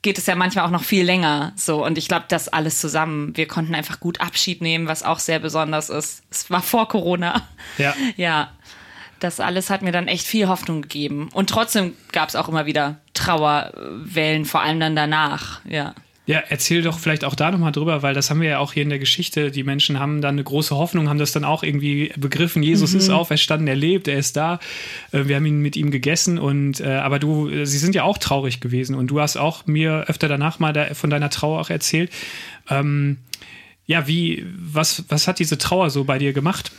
geht 0.01 0.17
es 0.17 0.25
ja 0.25 0.35
manchmal 0.35 0.65
auch 0.65 0.71
noch 0.71 0.83
viel 0.83 1.05
länger 1.05 1.53
so 1.55 1.85
und 1.85 1.97
ich 1.97 2.07
glaube, 2.07 2.25
das 2.27 2.49
alles 2.49 2.79
zusammen. 2.79 3.35
Wir 3.37 3.47
konnten 3.47 3.73
einfach 3.73 3.99
gut 3.99 4.19
Abschied 4.19 4.61
nehmen, 4.61 4.87
was 4.87 5.03
auch 5.03 5.19
sehr 5.19 5.39
besonders 5.39 5.89
ist. 5.89 6.23
Es 6.29 6.49
war 6.49 6.61
vor 6.61 6.87
Corona. 6.87 7.47
Ja. 7.77 7.95
Ja. 8.17 8.51
Das 9.19 9.39
alles 9.39 9.69
hat 9.69 9.81
mir 9.81 9.93
dann 9.93 10.09
echt 10.09 10.27
viel 10.27 10.49
Hoffnung 10.49 10.81
gegeben. 10.81 11.29
Und 11.31 11.49
trotzdem 11.49 11.95
gab 12.11 12.27
es 12.27 12.35
auch 12.35 12.49
immer 12.49 12.65
wieder 12.65 12.97
Trauerwellen, 13.13 14.43
vor 14.43 14.61
allem 14.61 14.81
dann 14.81 14.97
danach, 14.97 15.61
ja. 15.63 15.95
Ja, 16.25 16.39
erzähl 16.47 16.81
doch 16.81 16.99
vielleicht 16.99 17.25
auch 17.25 17.35
da 17.35 17.51
nochmal 17.51 17.73
drüber, 17.73 18.01
weil 18.01 18.13
das 18.13 18.29
haben 18.29 18.39
wir 18.39 18.47
ja 18.47 18.59
auch 18.59 18.71
hier 18.71 18.83
in 18.83 18.89
der 18.89 18.99
Geschichte. 18.99 19.51
Die 19.51 19.63
Menschen 19.63 19.99
haben 19.99 20.21
dann 20.21 20.35
eine 20.35 20.43
große 20.43 20.73
Hoffnung, 20.73 21.09
haben 21.09 21.19
das 21.19 21.33
dann 21.33 21.43
auch 21.43 21.63
irgendwie 21.63 22.13
begriffen. 22.15 22.63
Jesus 22.63 22.93
mhm. 22.93 22.99
ist 22.99 23.09
auferstanden, 23.09 23.67
er 23.67 23.75
lebt, 23.75 24.07
er 24.07 24.17
ist 24.17 24.37
da. 24.37 24.59
Äh, 25.11 25.25
wir 25.27 25.35
haben 25.35 25.45
ihn 25.45 25.59
mit 25.59 25.75
ihm 25.75 25.91
gegessen 25.91 26.39
und 26.39 26.79
äh, 26.79 26.93
aber 26.93 27.19
du, 27.19 27.65
sie 27.65 27.77
sind 27.77 27.93
ja 27.93 28.03
auch 28.03 28.17
traurig 28.17 28.61
gewesen 28.61 28.95
und 28.95 29.07
du 29.07 29.19
hast 29.19 29.35
auch 29.35 29.65
mir 29.65 30.05
öfter 30.07 30.29
danach 30.29 30.59
mal 30.59 30.95
von 30.95 31.09
deiner 31.09 31.29
Trauer 31.29 31.59
auch 31.59 31.69
erzählt. 31.69 32.09
Ähm, 32.69 33.17
ja, 33.85 34.07
wie, 34.07 34.45
was, 34.57 35.03
was 35.09 35.27
hat 35.27 35.39
diese 35.39 35.57
Trauer 35.57 35.89
so 35.89 36.05
bei 36.05 36.19
dir 36.19 36.31
gemacht? 36.31 36.71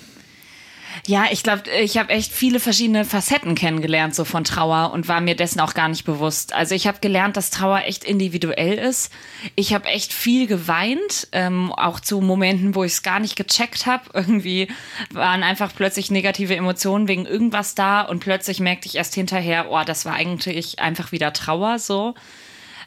Ja, 1.06 1.26
ich 1.30 1.42
glaube, 1.42 1.70
ich 1.70 1.98
habe 1.98 2.08
echt 2.14 2.32
viele 2.32 2.58
verschiedene 2.60 3.04
Facetten 3.04 3.54
kennengelernt, 3.54 4.14
so 4.14 4.24
von 4.24 4.42
Trauer 4.42 4.90
und 4.94 5.06
war 5.06 5.20
mir 5.20 5.36
dessen 5.36 5.60
auch 5.60 5.74
gar 5.74 5.88
nicht 5.88 6.04
bewusst. 6.04 6.54
Also 6.54 6.74
ich 6.74 6.86
habe 6.86 7.00
gelernt, 7.00 7.36
dass 7.36 7.50
Trauer 7.50 7.82
echt 7.84 8.04
individuell 8.04 8.78
ist. 8.78 9.12
Ich 9.54 9.74
habe 9.74 9.86
echt 9.88 10.14
viel 10.14 10.46
geweint, 10.46 11.28
ähm, 11.32 11.72
auch 11.72 12.00
zu 12.00 12.22
Momenten, 12.22 12.74
wo 12.74 12.84
ich 12.84 12.92
es 12.92 13.02
gar 13.02 13.20
nicht 13.20 13.36
gecheckt 13.36 13.84
habe. 13.84 14.04
Irgendwie 14.14 14.68
waren 15.12 15.42
einfach 15.42 15.72
plötzlich 15.76 16.10
negative 16.10 16.56
Emotionen 16.56 17.06
wegen 17.06 17.26
irgendwas 17.26 17.74
da 17.74 18.00
und 18.00 18.20
plötzlich 18.20 18.60
merkte 18.60 18.88
ich 18.88 18.94
erst 18.94 19.14
hinterher, 19.14 19.70
oh, 19.70 19.82
das 19.84 20.06
war 20.06 20.14
eigentlich 20.14 20.78
einfach 20.78 21.12
wieder 21.12 21.34
Trauer 21.34 21.78
so. 21.78 22.14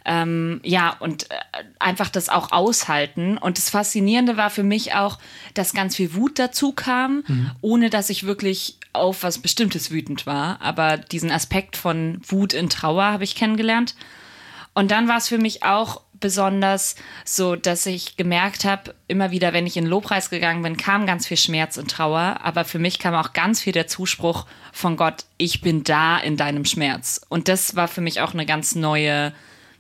Ähm, 0.10 0.62
ja, 0.64 0.96
und 1.00 1.30
äh, 1.30 1.36
einfach 1.80 2.08
das 2.08 2.30
auch 2.30 2.54
aushalten. 2.54 3.38
Und 3.38 3.58
das 3.58 3.70
Faszinierende 3.70 4.38
war 4.38 4.50
für 4.50 4.64
mich 4.64 4.94
auch, 4.94 5.20
dass 5.54 5.74
ganz 5.74 5.98
viel 5.98 6.14
Wut 6.16 6.40
dazu 6.40 6.72
kam, 6.72 7.26
mhm. 7.28 7.52
ohne 7.60 7.90
dass 7.90 8.10
ich 8.10 8.26
wirklich 8.26 8.78
auf 8.94 9.24
was 9.24 9.40
Bestimmtes 9.40 9.92
wütend 9.92 10.26
war. 10.26 10.62
Aber 10.62 10.96
diesen 10.96 11.30
Aspekt 11.30 11.76
von 11.76 12.22
Wut 12.26 12.54
in 12.54 12.70
Trauer 12.70 13.04
habe 13.04 13.26
ich 13.26 13.36
kennengelernt. 13.36 13.96
Und 14.74 14.92
dann 14.92 15.10
war 15.10 15.18
es 15.18 15.28
für 15.28 15.40
mich 15.40 15.64
auch 15.64 16.02
besonders 16.20 16.96
so, 17.26 17.56
dass 17.56 17.86
ich 17.86 18.16
gemerkt 18.16 18.64
habe, 18.64 18.96
immer 19.08 19.32
wieder, 19.32 19.52
wenn 19.52 19.68
ich 19.68 19.76
in 19.76 19.86
Lobpreis 19.86 20.30
gegangen 20.30 20.64
bin, 20.64 20.78
kam 20.78 21.06
ganz 21.06 21.28
viel 21.28 21.38
Schmerz 21.38 21.78
und 21.78 21.92
Trauer, 21.92 22.40
aber 22.44 22.66
für 22.66 22.80
mich 22.80 22.98
kam 22.98 23.14
auch 23.14 23.34
ganz 23.34 23.62
viel 23.62 23.74
der 23.74 23.88
Zuspruch 23.88 24.46
von 24.72 24.96
Gott, 24.96 25.26
ich 25.38 25.62
bin 25.62 25.84
da 25.84 26.18
in 26.18 26.38
deinem 26.38 26.66
Schmerz. 26.66 27.22
Und 27.30 27.48
das 27.48 27.76
war 27.76 27.88
für 27.88 28.02
mich 28.02 28.22
auch 28.22 28.34
eine 28.34 28.46
ganz 28.46 28.76
neue 28.76 29.34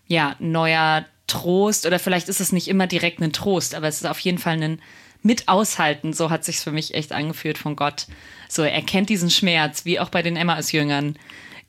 ja, 0.07 0.35
neuer 0.39 1.05
Trost 1.27 1.85
oder 1.85 1.99
vielleicht 1.99 2.29
ist 2.29 2.39
es 2.39 2.51
nicht 2.51 2.67
immer 2.67 2.87
direkt 2.87 3.21
ein 3.21 3.33
Trost, 3.33 3.75
aber 3.75 3.87
es 3.87 3.97
ist 3.97 4.07
auf 4.07 4.19
jeden 4.19 4.37
Fall 4.37 4.61
ein 4.61 4.81
mit 5.21 5.47
aushalten. 5.47 6.13
So 6.13 6.29
hat 6.29 6.45
sich 6.45 6.57
für 6.57 6.71
mich 6.71 6.93
echt 6.93 7.11
angefühlt 7.11 7.57
von 7.57 7.75
Gott. 7.75 8.07
So, 8.49 8.63
er 8.63 8.81
kennt 8.81 9.09
diesen 9.09 9.29
Schmerz, 9.29 9.83
wie 9.83 9.99
auch 9.99 10.09
bei 10.09 10.21
den 10.21 10.37
Emmaus-Jüngern. 10.37 11.17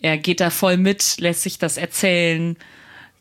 Er 0.00 0.16
geht 0.16 0.40
da 0.40 0.50
voll 0.50 0.76
mit, 0.76 1.16
lässt 1.18 1.42
sich 1.42 1.58
das 1.58 1.76
erzählen, 1.76 2.56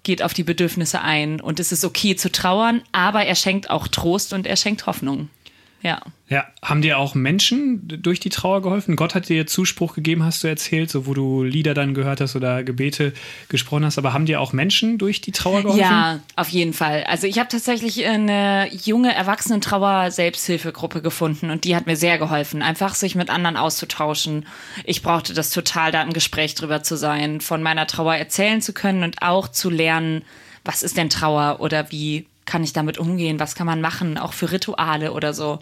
geht 0.03 0.21
auf 0.21 0.33
die 0.33 0.43
Bedürfnisse 0.43 1.01
ein 1.01 1.41
und 1.41 1.59
es 1.59 1.71
ist 1.71 1.83
okay 1.83 2.15
zu 2.15 2.31
trauern, 2.31 2.83
aber 2.91 3.25
er 3.25 3.35
schenkt 3.35 3.69
auch 3.69 3.87
Trost 3.87 4.31
und 4.31 4.45
er 4.45 4.55
schenkt 4.55 4.85
Hoffnung. 4.85 5.29
Ja. 5.81 6.01
Ja, 6.29 6.45
haben 6.61 6.81
dir 6.81 6.97
auch 6.97 7.15
Menschen 7.15 7.87
durch 8.01 8.19
die 8.19 8.29
Trauer 8.29 8.61
geholfen? 8.61 8.97
Gott 8.97 9.15
hat 9.15 9.29
dir 9.29 9.47
Zuspruch 9.47 9.93
gegeben, 9.95 10.25
hast 10.25 10.43
du 10.43 10.47
erzählt, 10.47 10.89
so 10.89 11.05
wo 11.05 11.13
du 11.13 11.43
Lieder 11.43 11.73
dann 11.73 11.93
gehört 11.93 12.19
hast 12.19 12.35
oder 12.35 12.63
Gebete 12.63 13.13
gesprochen 13.47 13.85
hast. 13.85 13.97
Aber 13.97 14.11
haben 14.11 14.25
dir 14.25 14.41
auch 14.41 14.51
Menschen 14.51 14.97
durch 14.97 15.21
die 15.21 15.31
Trauer 15.31 15.61
geholfen? 15.61 15.79
Ja, 15.79 16.19
auf 16.35 16.49
jeden 16.49 16.73
Fall. 16.73 17.05
Also 17.05 17.27
ich 17.27 17.39
habe 17.39 17.47
tatsächlich 17.47 18.05
eine 18.05 18.67
junge 18.73 19.13
Erwachsenen-Trauer-Selbsthilfegruppe 19.15 21.01
gefunden 21.01 21.49
und 21.49 21.63
die 21.63 21.75
hat 21.75 21.85
mir 21.85 21.95
sehr 21.95 22.17
geholfen, 22.17 22.61
einfach 22.61 22.95
sich 22.95 23.15
mit 23.15 23.29
anderen 23.29 23.55
auszutauschen. 23.55 24.45
Ich 24.83 25.03
brauchte 25.03 25.33
das 25.33 25.51
total, 25.51 25.91
da 25.91 26.01
im 26.01 26.11
Gespräch 26.11 26.55
drüber 26.55 26.83
zu 26.83 26.97
sein, 26.97 27.39
von 27.39 27.63
meiner 27.63 27.87
Trauer 27.87 28.15
erzählen 28.15 28.61
zu 28.61 28.73
können 28.73 29.03
und 29.03 29.21
auch 29.21 29.47
zu 29.47 29.69
lernen, 29.69 30.23
was 30.65 30.83
ist 30.83 30.97
denn 30.97 31.09
Trauer 31.09 31.61
oder 31.61 31.91
wie 31.91 32.25
kann 32.47 32.63
ich 32.63 32.73
damit 32.73 32.97
umgehen? 32.97 33.39
Was 33.39 33.53
kann 33.53 33.67
man 33.67 33.81
machen? 33.81 34.17
Auch 34.17 34.33
für 34.33 34.51
Rituale 34.51 35.13
oder 35.13 35.35
so. 35.35 35.59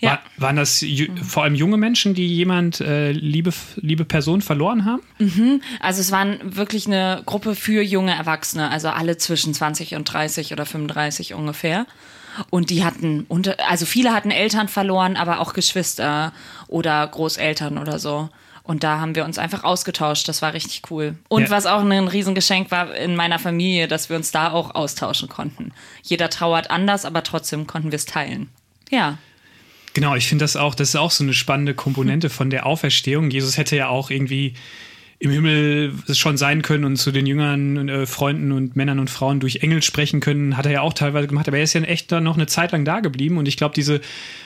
Ja. 0.00 0.10
War, 0.10 0.20
waren 0.38 0.56
das 0.56 0.84
vor 1.22 1.44
allem 1.44 1.54
junge 1.54 1.76
Menschen, 1.76 2.14
die 2.14 2.26
jemand, 2.26 2.80
äh, 2.80 3.12
liebe, 3.12 3.52
liebe 3.76 4.04
Person 4.04 4.40
verloren 4.42 4.84
haben? 4.84 5.02
Mhm. 5.18 5.62
Also 5.78 6.00
es 6.00 6.10
waren 6.10 6.38
wirklich 6.56 6.86
eine 6.86 7.22
Gruppe 7.26 7.54
für 7.54 7.82
junge 7.82 8.14
Erwachsene, 8.14 8.70
also 8.70 8.88
alle 8.88 9.18
zwischen 9.18 9.52
20 9.54 9.94
und 9.94 10.04
30 10.04 10.52
oder 10.52 10.66
35 10.66 11.34
ungefähr. 11.34 11.86
Und 12.48 12.70
die 12.70 12.84
hatten, 12.84 13.26
also 13.68 13.84
viele 13.86 14.12
hatten 14.14 14.30
Eltern 14.30 14.68
verloren, 14.68 15.16
aber 15.16 15.40
auch 15.40 15.52
Geschwister 15.52 16.32
oder 16.68 17.06
Großeltern 17.06 17.76
oder 17.76 17.98
so. 17.98 18.30
Und 18.70 18.84
da 18.84 19.00
haben 19.00 19.16
wir 19.16 19.24
uns 19.24 19.36
einfach 19.36 19.64
ausgetauscht. 19.64 20.28
Das 20.28 20.42
war 20.42 20.54
richtig 20.54 20.82
cool. 20.92 21.16
Und 21.26 21.42
ja. 21.42 21.50
was 21.50 21.66
auch 21.66 21.80
ein 21.80 22.06
Riesengeschenk 22.06 22.70
war 22.70 22.94
in 22.94 23.16
meiner 23.16 23.40
Familie, 23.40 23.88
dass 23.88 24.10
wir 24.10 24.16
uns 24.16 24.30
da 24.30 24.52
auch 24.52 24.76
austauschen 24.76 25.28
konnten. 25.28 25.72
Jeder 26.04 26.30
trauert 26.30 26.70
anders, 26.70 27.04
aber 27.04 27.24
trotzdem 27.24 27.66
konnten 27.66 27.90
wir 27.90 27.96
es 27.96 28.04
teilen. 28.04 28.48
Ja. 28.88 29.18
Genau, 29.92 30.14
ich 30.14 30.28
finde 30.28 30.44
das 30.44 30.54
auch, 30.54 30.76
das 30.76 30.90
ist 30.90 30.94
auch 30.94 31.10
so 31.10 31.24
eine 31.24 31.34
spannende 31.34 31.74
Komponente 31.74 32.30
von 32.30 32.48
der 32.48 32.64
Auferstehung. 32.64 33.32
Jesus 33.32 33.56
hätte 33.56 33.74
ja 33.74 33.88
auch 33.88 34.08
irgendwie 34.08 34.54
im 35.22 35.30
Himmel 35.30 35.92
schon 36.12 36.38
sein 36.38 36.62
können 36.62 36.84
und 36.84 36.96
zu 36.96 37.12
den 37.12 37.26
jüngeren 37.26 37.90
äh, 37.90 38.06
Freunden 38.06 38.52
und 38.52 38.74
Männern 38.74 38.98
und 38.98 39.10
Frauen 39.10 39.38
durch 39.38 39.56
Engel 39.56 39.82
sprechen 39.82 40.20
können, 40.20 40.56
hat 40.56 40.64
er 40.64 40.72
ja 40.72 40.80
auch 40.80 40.94
teilweise 40.94 41.28
gemacht, 41.28 41.46
aber 41.46 41.58
er 41.58 41.62
ist 41.62 41.74
ja 41.74 41.82
echt 41.82 42.10
dann 42.10 42.24
noch 42.24 42.36
eine 42.36 42.46
Zeit 42.46 42.72
lang 42.72 42.86
da 42.86 43.00
geblieben 43.00 43.36
und 43.36 43.46
ich 43.46 43.58
glaube, 43.58 43.74
diese 43.74 44.00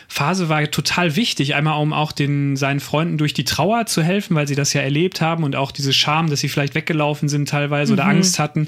Phase 0.09 0.49
war 0.49 0.69
total 0.71 1.15
wichtig, 1.15 1.55
einmal 1.55 1.81
um 1.81 1.93
auch 1.93 2.11
den, 2.11 2.57
seinen 2.57 2.81
Freunden 2.81 3.19
durch 3.19 3.35
die 3.35 3.45
Trauer 3.45 3.87
zu 3.87 4.03
helfen, 4.03 4.35
weil 4.35 4.49
sie 4.49 4.57
das 4.57 4.73
ja 4.73 4.81
erlebt 4.81 5.21
haben 5.21 5.45
und 5.45 5.55
auch 5.55 5.71
diese 5.71 5.93
Scham, 5.93 6.29
dass 6.29 6.41
sie 6.41 6.49
vielleicht 6.49 6.75
weggelaufen 6.75 7.29
sind 7.29 7.49
teilweise 7.49 7.93
mhm. 7.93 7.99
oder 7.99 8.09
Angst 8.09 8.41
hatten 8.41 8.67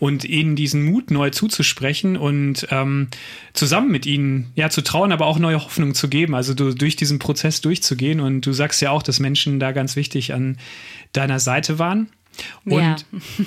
und 0.00 0.24
ihnen 0.24 0.56
diesen 0.56 0.84
Mut 0.84 1.10
neu 1.10 1.30
zuzusprechen 1.30 2.16
und 2.16 2.66
ähm, 2.70 3.08
zusammen 3.52 3.90
mit 3.90 4.06
ihnen 4.06 4.50
ja 4.54 4.70
zu 4.70 4.82
trauen, 4.82 5.12
aber 5.12 5.26
auch 5.26 5.38
neue 5.38 5.62
Hoffnung 5.62 5.94
zu 5.94 6.08
geben, 6.08 6.34
also 6.34 6.54
du, 6.54 6.74
durch 6.74 6.96
diesen 6.96 7.18
Prozess 7.18 7.60
durchzugehen. 7.60 8.20
Und 8.20 8.46
du 8.46 8.52
sagst 8.52 8.80
ja 8.80 8.90
auch, 8.90 9.02
dass 9.02 9.20
Menschen 9.20 9.60
da 9.60 9.72
ganz 9.72 9.96
wichtig 9.96 10.32
an 10.32 10.56
deiner 11.12 11.39
Seite 11.40 11.78
waren. 11.78 12.10
Und 12.64 12.80
ja. 12.80 12.96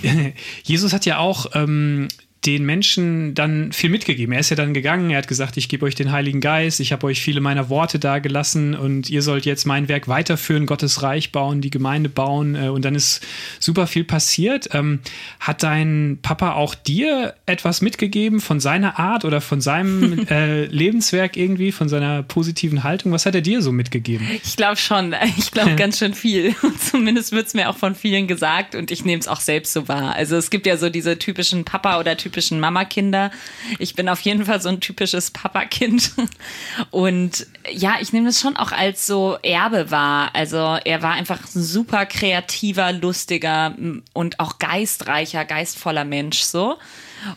Jesus 0.63 0.93
hat 0.93 1.05
ja 1.05 1.17
auch 1.17 1.47
ähm, 1.53 2.07
den 2.45 2.65
Menschen 2.65 3.33
dann 3.35 3.71
viel 3.71 3.89
mitgegeben. 3.89 4.33
Er 4.33 4.41
ist 4.41 4.49
ja 4.49 4.55
dann 4.55 4.73
gegangen, 4.73 5.09
er 5.09 5.19
hat 5.19 5.27
gesagt, 5.27 5.55
ich 5.55 5.69
gebe 5.69 5.85
euch 5.85 5.95
den 5.95 6.11
Heiligen 6.11 6.41
Geist, 6.41 6.79
ich 6.79 6.91
habe 6.91 7.07
euch 7.07 7.21
viele 7.21 7.39
meiner 7.39 7.69
Worte 7.69 7.99
da 7.99 8.19
gelassen 8.19 8.75
und 8.75 9.09
ihr 9.09 9.21
sollt 9.21 9.45
jetzt 9.45 9.65
mein 9.65 9.87
Werk 9.87 10.07
weiterführen, 10.07 10.65
Gottes 10.65 11.01
Reich 11.03 11.31
bauen, 11.31 11.61
die 11.61 11.69
Gemeinde 11.69 12.09
bauen 12.09 12.55
äh, 12.55 12.67
und 12.67 12.83
dann 12.83 12.95
ist 12.95 13.25
super 13.59 13.87
viel 13.87 14.03
passiert. 14.03 14.69
Ähm, 14.73 14.99
hat 15.39 15.63
dein 15.63 16.19
Papa 16.21 16.53
auch 16.53 16.75
dir 16.75 17.33
etwas 17.45 17.81
mitgegeben 17.81 18.41
von 18.41 18.59
seiner 18.59 18.99
Art 18.99 19.23
oder 19.23 19.39
von 19.39 19.61
seinem 19.61 20.27
äh, 20.29 20.65
Lebenswerk 20.65 21.37
irgendwie, 21.37 21.71
von 21.71 21.87
seiner 21.87 22.23
positiven 22.23 22.83
Haltung? 22.83 23.13
Was 23.13 23.25
hat 23.25 23.35
er 23.35 23.41
dir 23.41 23.61
so 23.61 23.71
mitgegeben? 23.71 24.27
Ich 24.43 24.57
glaube 24.57 24.77
schon, 24.77 25.15
ich 25.37 25.51
glaube 25.51 25.75
ganz 25.75 25.99
schön 25.99 26.13
viel. 26.13 26.55
Zumindest 26.91 27.31
wird 27.31 27.47
es 27.47 27.53
mir 27.53 27.69
auch 27.69 27.77
von 27.77 27.95
vielen 27.95 28.27
gesagt 28.27 28.75
und 28.75 28.91
ich 28.91 29.05
nehme 29.05 29.21
es 29.21 29.29
auch 29.29 29.39
selbst 29.39 29.71
so 29.71 29.87
wahr. 29.87 30.15
Also 30.15 30.35
es 30.35 30.49
gibt 30.49 30.65
ja 30.65 30.75
so 30.75 30.89
diese 30.89 31.17
typischen 31.17 31.63
Papa- 31.63 31.99
oder 31.99 32.17
typischen 32.17 32.32
typischen 32.33 32.59
Mama-Kinder. 32.59 33.31
Ich 33.77 33.93
bin 33.93 34.09
auf 34.09 34.19
jeden 34.21 34.45
Fall 34.45 34.59
so 34.59 34.69
ein 34.69 34.79
typisches 34.79 35.31
Papa-Kind. 35.31 36.11
Und 36.89 37.45
ja, 37.71 37.97
ich 38.01 38.11
nehme 38.11 38.25
das 38.25 38.39
schon 38.39 38.57
auch 38.57 38.71
als 38.71 39.05
so 39.05 39.37
Erbe 39.43 39.91
wahr. 39.91 40.31
Also 40.33 40.57
er 40.83 41.03
war 41.03 41.13
einfach 41.13 41.39
ein 41.39 41.61
super 41.61 42.05
kreativer, 42.05 42.91
lustiger 42.91 43.75
und 44.13 44.39
auch 44.39 44.59
geistreicher, 44.59 45.45
geistvoller 45.45 46.05
Mensch 46.05 46.41
so. 46.41 46.77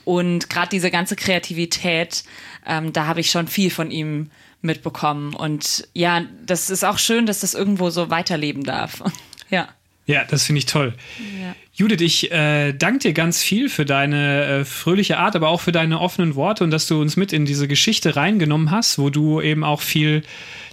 Und 0.04 0.48
gerade 0.48 0.68
diese 0.70 0.90
ganze 0.90 1.14
Kreativität, 1.14 2.24
ähm, 2.66 2.92
da 2.92 3.06
habe 3.06 3.20
ich 3.20 3.30
schon 3.30 3.46
viel 3.46 3.70
von 3.70 3.90
ihm 3.90 4.30
mitbekommen. 4.62 5.34
Und 5.34 5.86
ja, 5.92 6.22
das 6.44 6.70
ist 6.70 6.84
auch 6.84 6.98
schön, 6.98 7.26
dass 7.26 7.40
das 7.40 7.54
irgendwo 7.54 7.90
so 7.90 8.10
weiterleben 8.10 8.64
darf. 8.64 9.02
ja. 9.50 9.68
Ja, 10.06 10.24
das 10.24 10.44
finde 10.44 10.60
ich 10.60 10.66
toll. 10.66 10.94
Ja. 11.40 11.54
Judith, 11.74 12.00
ich 12.00 12.32
äh, 12.32 12.72
danke 12.72 13.00
dir 13.00 13.12
ganz 13.12 13.42
viel 13.42 13.68
für 13.68 13.84
deine 13.84 14.44
äh, 14.44 14.64
fröhliche 14.64 15.18
Art, 15.18 15.36
aber 15.36 15.48
auch 15.48 15.60
für 15.60 15.72
deine 15.72 16.00
offenen 16.00 16.34
Worte 16.36 16.64
und 16.64 16.70
dass 16.70 16.86
du 16.86 17.00
uns 17.00 17.16
mit 17.16 17.32
in 17.32 17.44
diese 17.44 17.68
Geschichte 17.68 18.16
reingenommen 18.16 18.70
hast, 18.70 18.98
wo 18.98 19.10
du 19.10 19.40
eben 19.40 19.62
auch 19.64 19.82
viel 19.82 20.22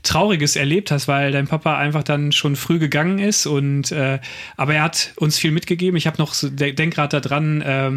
Trauriges 0.04 0.58
erlebt 0.58 0.92
hast, 0.92 1.08
weil 1.08 1.32
dein 1.32 1.48
Papa 1.48 1.78
einfach 1.78 2.04
dann 2.04 2.34
schon 2.34 2.58
früh 2.58 2.78
gegangen 2.78 3.20
ist 3.20 3.46
und 3.46 3.92
äh, 3.94 4.20
aber 4.58 4.76
er 4.76 4.84
hat 4.84 5.14
uns 5.16 5.38
viel 5.38 5.52
mitgegeben. 5.52 5.96
Ich 5.96 6.08
habe 6.08 6.18
noch 6.18 6.34
so, 6.34 6.50
denk 6.50 6.94
gerade 6.94 7.22
daran, 7.22 7.62
äh, 7.62 7.92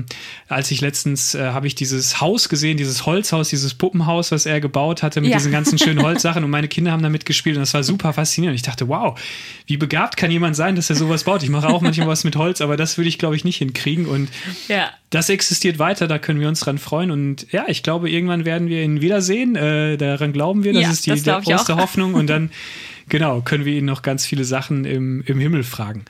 als 0.48 0.70
ich 0.70 0.80
letztens 0.80 1.34
äh, 1.34 1.50
habe 1.50 1.66
ich 1.66 1.74
dieses 1.74 2.20
Haus 2.20 2.48
gesehen, 2.48 2.76
dieses 2.76 3.06
Holzhaus, 3.06 3.48
dieses 3.48 3.74
Puppenhaus, 3.74 4.30
was 4.30 4.46
er 4.46 4.60
gebaut 4.60 5.02
hatte 5.02 5.20
mit 5.20 5.30
ja. 5.30 5.36
diesen 5.36 5.50
ganzen 5.50 5.78
schönen 5.78 6.00
Holzsachen 6.02 6.44
und 6.44 6.50
meine 6.50 6.68
Kinder 6.68 6.92
haben 6.92 7.02
damit 7.02 7.26
gespielt 7.26 7.56
und 7.56 7.62
das 7.62 7.74
war 7.74 7.82
super 7.82 8.12
faszinierend. 8.12 8.54
Ich 8.54 8.62
dachte, 8.62 8.86
wow, 8.86 9.18
wie 9.66 9.76
begabt 9.76 10.16
kann 10.16 10.30
jemand 10.30 10.54
sein, 10.54 10.76
dass 10.76 10.88
er 10.88 10.96
sowas 10.96 11.24
baut? 11.24 11.42
Ich 11.42 11.50
mache 11.50 11.68
auch 11.68 11.80
manchmal 11.80 12.06
was 12.06 12.22
mit 12.22 12.36
Holz, 12.36 12.60
aber 12.60 12.76
das 12.76 12.98
würde 12.98 13.08
ich 13.08 13.18
glaube 13.18 13.34
ich 13.34 13.44
nicht 13.44 13.56
hinkriegen 13.56 14.06
und 14.06 14.28
ja. 14.68 14.90
Das 15.10 15.28
existiert 15.28 15.78
weiter, 15.78 16.08
da 16.08 16.18
können 16.18 16.40
wir 16.40 16.48
uns 16.48 16.60
dran 16.60 16.78
freuen 16.78 17.10
und 17.10 17.50
ja, 17.52 17.64
ich 17.68 17.82
glaube, 17.82 18.10
irgendwann 18.10 18.44
werden 18.44 18.68
wir 18.68 18.82
ihn 18.82 19.00
wiedersehen. 19.00 19.54
Äh, 19.54 19.96
daran 19.96 20.32
glauben 20.32 20.64
wir, 20.64 20.72
das 20.72 20.82
ja, 20.82 20.90
ist 20.90 21.06
die, 21.06 21.22
das 21.22 21.44
große 21.44 21.54
Hoffnung. 21.54 21.78
Hoffnung 21.78 22.14
und 22.14 22.26
dann, 22.28 22.50
genau, 23.08 23.40
können 23.40 23.64
wir 23.64 23.74
ihn 23.74 23.84
noch 23.84 24.02
ganz 24.02 24.26
viele 24.26 24.44
Sachen 24.44 24.84
im, 24.84 25.22
im 25.26 25.38
Himmel 25.38 25.62
fragen. 25.62 26.04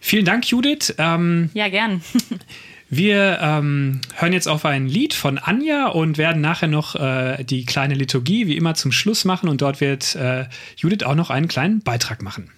Vielen 0.00 0.24
Dank, 0.24 0.50
Judith. 0.50 0.94
Ähm, 0.98 1.50
ja, 1.54 1.68
gern. 1.68 2.02
Wir 2.90 3.38
ähm, 3.40 4.02
hören 4.14 4.32
jetzt 4.32 4.46
auf 4.46 4.64
ein 4.64 4.86
Lied 4.86 5.14
von 5.14 5.38
Anja 5.38 5.88
und 5.88 6.18
werden 6.18 6.42
nachher 6.42 6.68
noch 6.68 6.94
äh, 6.94 7.42
die 7.42 7.64
kleine 7.64 7.94
Liturgie 7.94 8.46
wie 8.46 8.56
immer 8.56 8.74
zum 8.74 8.92
Schluss 8.92 9.24
machen 9.24 9.48
und 9.48 9.62
dort 9.62 9.80
wird 9.80 10.14
äh, 10.14 10.44
Judith 10.76 11.04
auch 11.04 11.14
noch 11.14 11.30
einen 11.30 11.48
kleinen 11.48 11.80
Beitrag 11.80 12.22
machen. 12.22 12.52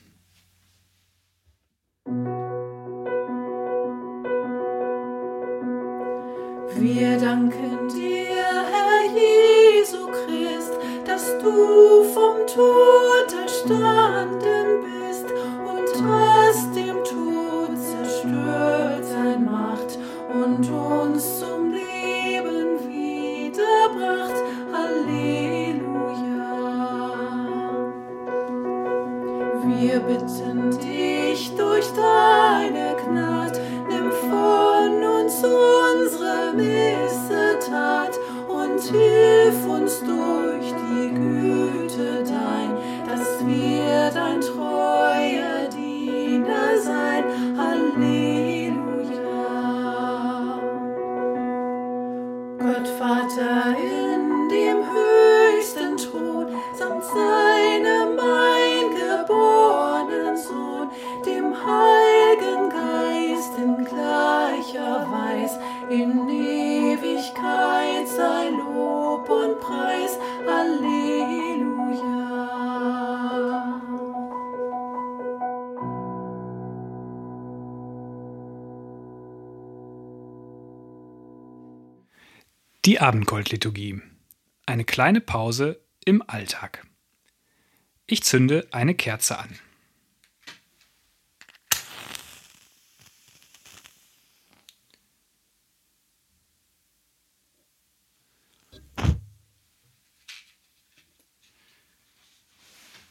Wir 6.78 7.18
danken 7.18 7.88
dir, 7.88 8.64
Herr 8.72 9.04
Jesu 9.12 10.06
Christ 10.08 10.76
dass 11.06 11.38
du 11.38 12.02
vom 12.12 12.46
Tod 12.46 13.32
erstanden 13.40 14.82
bist 14.82 15.26
und 15.64 15.88
hast 16.06 16.74
dem 16.74 16.96
Tod 17.04 17.70
zerstört 17.78 19.04
sein 19.04 19.44
Macht 19.44 19.98
und 20.34 20.68
uns 20.68 21.38
zum 21.40 21.70
Leben 21.70 22.78
wiederbracht. 22.88 24.34
Halleluja. 24.72 25.76
Wir 29.64 30.00
bitten 30.00 30.70
dich 30.80 31.54
durch 31.56 31.86
deine 31.92 32.96
Gnade, 33.04 33.60
nimm 33.88 34.10
von 34.10 35.04
uns 35.04 35.36
unsere 35.36 35.85
Missetat 36.56 38.18
und 38.48 38.80
hilf 38.80 39.66
uns 39.66 40.00
durch 40.00 40.72
die 40.72 41.10
Güte 41.14 41.65
Die 82.96 83.02
Abendgoldliturgie. 83.02 84.00
Eine 84.64 84.86
kleine 84.86 85.20
Pause 85.20 85.84
im 86.06 86.22
Alltag. 86.26 86.86
Ich 88.06 88.22
zünde 88.22 88.66
eine 88.70 88.94
Kerze 88.94 89.38
an. 89.38 89.58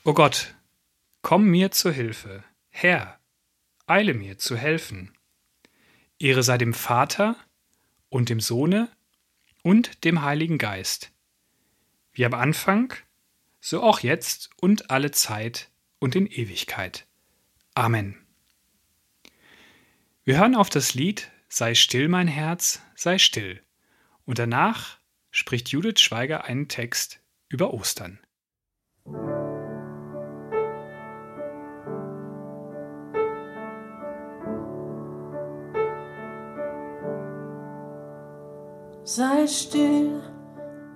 O 0.04 0.16
Gott, 0.16 0.56
komm 1.22 1.46
mir 1.46 1.70
zur 1.70 1.92
Hilfe, 1.92 2.44
Herr, 2.70 3.20
eile 3.86 4.16
mir 4.16 4.40
zu 4.40 4.58
helfen. 4.58 5.16
Ehre 6.18 6.42
sei 6.42 6.58
dem 6.58 6.74
Vater 6.74 7.36
und 8.10 8.30
dem 8.30 8.40
Sohne 8.40 8.90
und 9.66 10.04
dem 10.04 10.22
Heiligen 10.22 10.60
Geist, 10.60 11.12
wie 12.14 12.24
am 12.24 12.36
Anfang, 12.36 12.94
so 13.60 13.82
auch 13.82 14.02
jetzt 14.02 14.52
und 14.62 14.92
alle 14.92 15.10
Zeit 15.10 15.72
und 15.98 16.16
in 16.16 16.28
Ewigkeit. 16.28 17.08
Amen. 17.74 18.16
Wir 20.24 20.38
hören 20.38 20.54
auf 20.54 20.70
das 20.70 20.94
Lied 20.94 21.32
Sei 21.50 21.74
still, 21.74 22.10
mein 22.10 22.28
Herz, 22.28 22.82
sei 22.94 23.18
still. 23.18 23.60
Und 24.26 24.38
danach 24.38 25.00
spricht 25.32 25.70
Judith 25.70 26.00
Schweiger 26.00 26.44
einen 26.44 26.68
Text 26.68 27.22
über 27.50 27.74
Ostern. 27.74 28.20
Sei 39.08 39.46
still, 39.46 40.20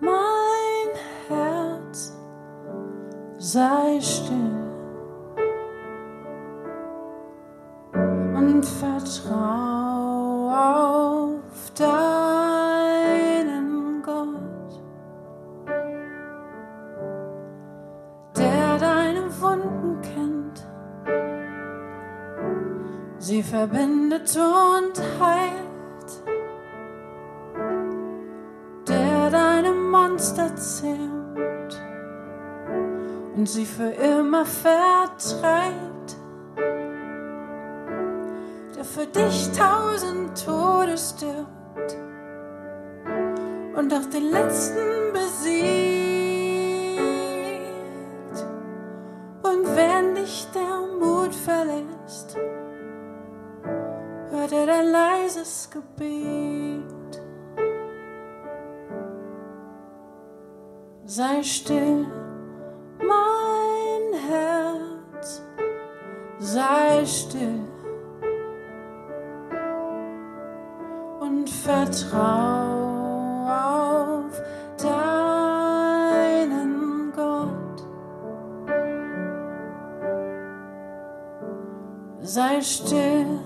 mein 0.02 0.89
Herz, 1.28 2.17
sei 3.38 4.02
still. 4.02 4.58
Und 7.93 8.65
vertrau 8.65 10.50
auf 10.50 11.72
deinen 11.78 13.22
Gott, 14.02 14.82
der 18.36 18.80
deine 18.80 19.30
Wunden 19.39 20.02
kennt, 20.02 20.65
sie 23.19 23.43
verbindet 23.43 24.36
und 24.36 25.00
heilt. 25.22 25.68
Monster 29.89 30.56
zähmt 30.56 31.82
und 33.36 33.47
sie 33.47 33.65
für 33.65 33.89
immer 33.89 34.45
vertreibt, 34.45 36.15
der 38.75 38.84
für 38.84 39.08
dich 39.08 39.49
tausend 39.52 40.45
Tode 40.45 40.95
stirbt 40.97 41.97
und 43.75 43.93
auch 43.93 44.06
den 44.13 44.30
letzten 44.30 45.13
besiegt. 45.13 45.60
Und 49.41 49.75
wenn 49.75 50.15
dich 50.15 50.47
der 50.54 50.99
Mut 50.99 51.34
verlässt, 51.34 52.38
hört 54.32 54.52
er 54.52 54.65
dein 54.67 54.91
leises 54.91 55.69
Gebet. 55.71 56.59
Sei 61.19 61.43
still, 61.43 62.08
mein 62.97 64.13
Herz, 64.29 65.41
sei 66.39 67.05
still 67.05 67.60
und 71.19 71.49
vertrau 71.49 72.69
auf 73.49 74.41
deinen 74.82 76.32
Gott. 77.13 77.84
Sei 82.21 82.62
still, 82.62 83.41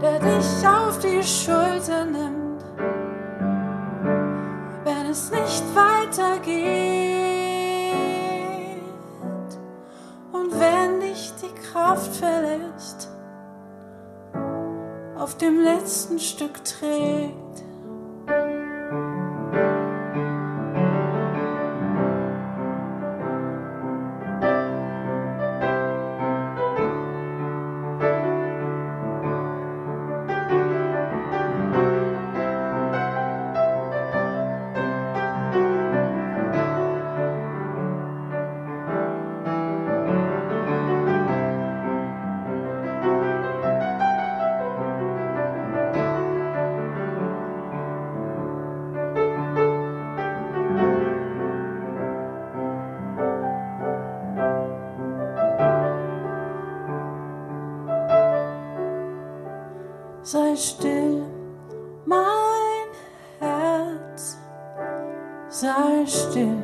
der 0.00 0.18
dich 0.18 0.66
auf 0.66 0.98
die 0.98 1.22
Schulter 1.22 2.06
nimmt, 2.06 2.64
wenn 4.84 5.06
es 5.10 5.30
nicht 5.30 5.64
weitergeht 5.74 6.70
und 10.32 10.58
wenn 10.58 11.00
dich 11.00 11.32
die 11.42 11.54
Kraft 11.70 12.16
verlässt, 12.16 13.10
auf 15.18 15.36
dem 15.36 15.60
letzten 15.62 16.18
Stück 16.18 16.64
trägt. 16.64 17.49
Sei 60.22 60.54
still, 60.54 61.24
mein 62.04 62.88
Herz, 63.38 64.36
sei 65.48 66.04
still. 66.06 66.62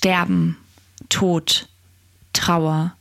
Sterben, 0.07 0.55
Tod, 1.09 1.67
Trauer. 2.31 2.95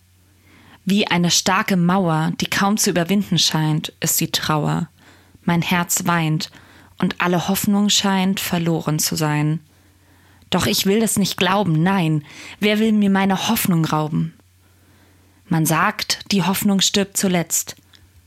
Wie 0.84 1.06
eine 1.06 1.30
starke 1.30 1.76
Mauer, 1.76 2.32
die 2.40 2.50
kaum 2.50 2.78
zu 2.78 2.90
überwinden 2.90 3.38
scheint, 3.38 3.92
ist 4.00 4.20
die 4.20 4.32
Trauer. 4.32 4.88
Mein 5.44 5.62
Herz 5.62 6.06
weint 6.06 6.50
und 6.98 7.20
alle 7.20 7.46
Hoffnung 7.46 7.90
scheint 7.90 8.40
verloren 8.40 8.98
zu 8.98 9.14
sein. 9.14 9.60
Doch 10.50 10.66
ich 10.66 10.84
will 10.86 11.00
es 11.00 11.16
nicht 11.16 11.36
glauben, 11.36 11.80
nein, 11.80 12.24
wer 12.58 12.80
will 12.80 12.90
mir 12.90 13.10
meine 13.10 13.46
Hoffnung 13.50 13.84
rauben? 13.84 14.34
Man 15.48 15.64
sagt, 15.64 16.32
die 16.32 16.42
Hoffnung 16.42 16.80
stirbt 16.80 17.16
zuletzt. 17.16 17.76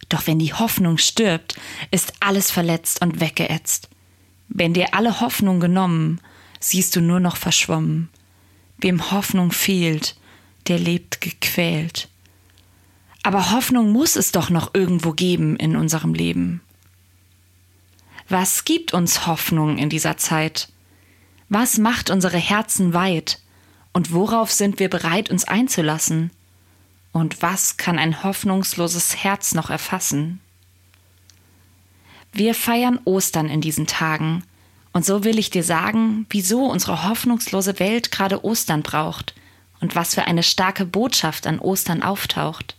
Doch 0.07 0.25
wenn 0.25 0.39
die 0.39 0.53
Hoffnung 0.53 0.97
stirbt, 0.97 1.59
ist 1.91 2.13
alles 2.21 2.49
verletzt 2.49 3.01
und 3.01 3.19
weggeätzt. 3.19 3.89
Wenn 4.47 4.73
dir 4.73 4.93
alle 4.93 5.19
Hoffnung 5.19 5.59
genommen, 5.59 6.21
siehst 6.61 6.95
du 6.95 7.01
nur 7.01 7.19
noch 7.19 7.35
verschwommen. 7.35 8.07
Wem 8.81 9.11
Hoffnung 9.11 9.51
fehlt, 9.51 10.15
der 10.67 10.79
lebt 10.79 11.21
gequält. 11.21 12.07
Aber 13.23 13.51
Hoffnung 13.51 13.91
muss 13.91 14.15
es 14.15 14.31
doch 14.31 14.49
noch 14.49 14.73
irgendwo 14.73 15.11
geben 15.11 15.57
in 15.57 15.75
unserem 15.75 16.13
Leben. 16.13 16.61
Was 18.29 18.63
gibt 18.63 18.93
uns 18.93 19.27
Hoffnung 19.27 19.77
in 19.77 19.89
dieser 19.89 20.17
Zeit? 20.17 20.69
Was 21.49 21.77
macht 21.77 22.09
unsere 22.09 22.37
Herzen 22.37 22.93
weit? 22.93 23.39
Und 23.91 24.13
worauf 24.13 24.51
sind 24.51 24.79
wir 24.79 24.89
bereit, 24.89 25.29
uns 25.29 25.45
einzulassen? 25.45 26.31
Und 27.11 27.41
was 27.41 27.77
kann 27.77 27.97
ein 27.97 28.23
hoffnungsloses 28.23 29.23
Herz 29.23 29.55
noch 29.55 29.69
erfassen? 29.69 30.39
Wir 32.31 32.53
feiern 32.53 32.99
Ostern 33.05 33.49
in 33.49 33.61
diesen 33.61 33.87
Tagen, 33.87 34.43
und 34.91 35.05
so 35.05 35.23
will 35.23 35.37
ich 35.37 35.49
dir 35.49 35.63
sagen, 35.63 36.25
wieso 36.29 36.65
unsere 36.65 37.07
hoffnungslose 37.07 37.79
Welt 37.79 38.11
gerade 38.11 38.43
Ostern 38.43 38.81
braucht 38.81 39.35
und 39.79 39.95
was 39.95 40.15
für 40.15 40.25
eine 40.25 40.43
starke 40.43 40.85
Botschaft 40.85 41.47
an 41.47 41.59
Ostern 41.59 42.01
auftaucht. 42.01 42.75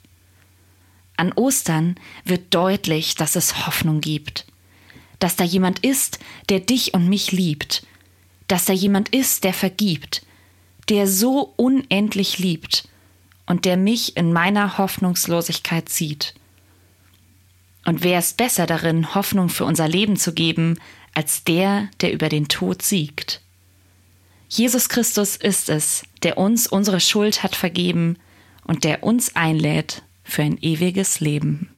An 1.16 1.32
Ostern 1.32 1.96
wird 2.24 2.54
deutlich, 2.54 3.14
dass 3.14 3.36
es 3.36 3.66
Hoffnung 3.66 4.00
gibt, 4.00 4.46
dass 5.18 5.36
da 5.36 5.44
jemand 5.44 5.80
ist, 5.80 6.18
der 6.48 6.60
dich 6.60 6.94
und 6.94 7.08
mich 7.08 7.30
liebt, 7.30 7.86
dass 8.48 8.64
da 8.64 8.72
jemand 8.72 9.10
ist, 9.10 9.44
der 9.44 9.52
vergibt, 9.52 10.22
der 10.88 11.06
so 11.06 11.52
unendlich 11.56 12.38
liebt 12.38 12.88
und 13.46 13.64
der 13.64 13.76
mich 13.76 14.16
in 14.16 14.32
meiner 14.32 14.78
Hoffnungslosigkeit 14.78 15.88
sieht. 15.88 16.34
Und 17.84 18.02
wer 18.02 18.18
ist 18.18 18.36
besser 18.36 18.66
darin, 18.66 19.14
Hoffnung 19.14 19.48
für 19.48 19.64
unser 19.64 19.88
Leben 19.88 20.16
zu 20.16 20.32
geben, 20.34 20.78
als 21.14 21.44
der, 21.44 21.88
der 22.00 22.12
über 22.12 22.28
den 22.28 22.48
Tod 22.48 22.82
siegt? 22.82 23.40
Jesus 24.48 24.88
Christus 24.88 25.36
ist 25.36 25.68
es, 25.68 26.02
der 26.22 26.36
uns 26.36 26.66
unsere 26.66 27.00
Schuld 27.00 27.42
hat 27.42 27.54
vergeben 27.54 28.18
und 28.64 28.84
der 28.84 29.02
uns 29.04 29.36
einlädt 29.36 30.02
für 30.24 30.42
ein 30.42 30.58
ewiges 30.60 31.20
Leben. 31.20 31.70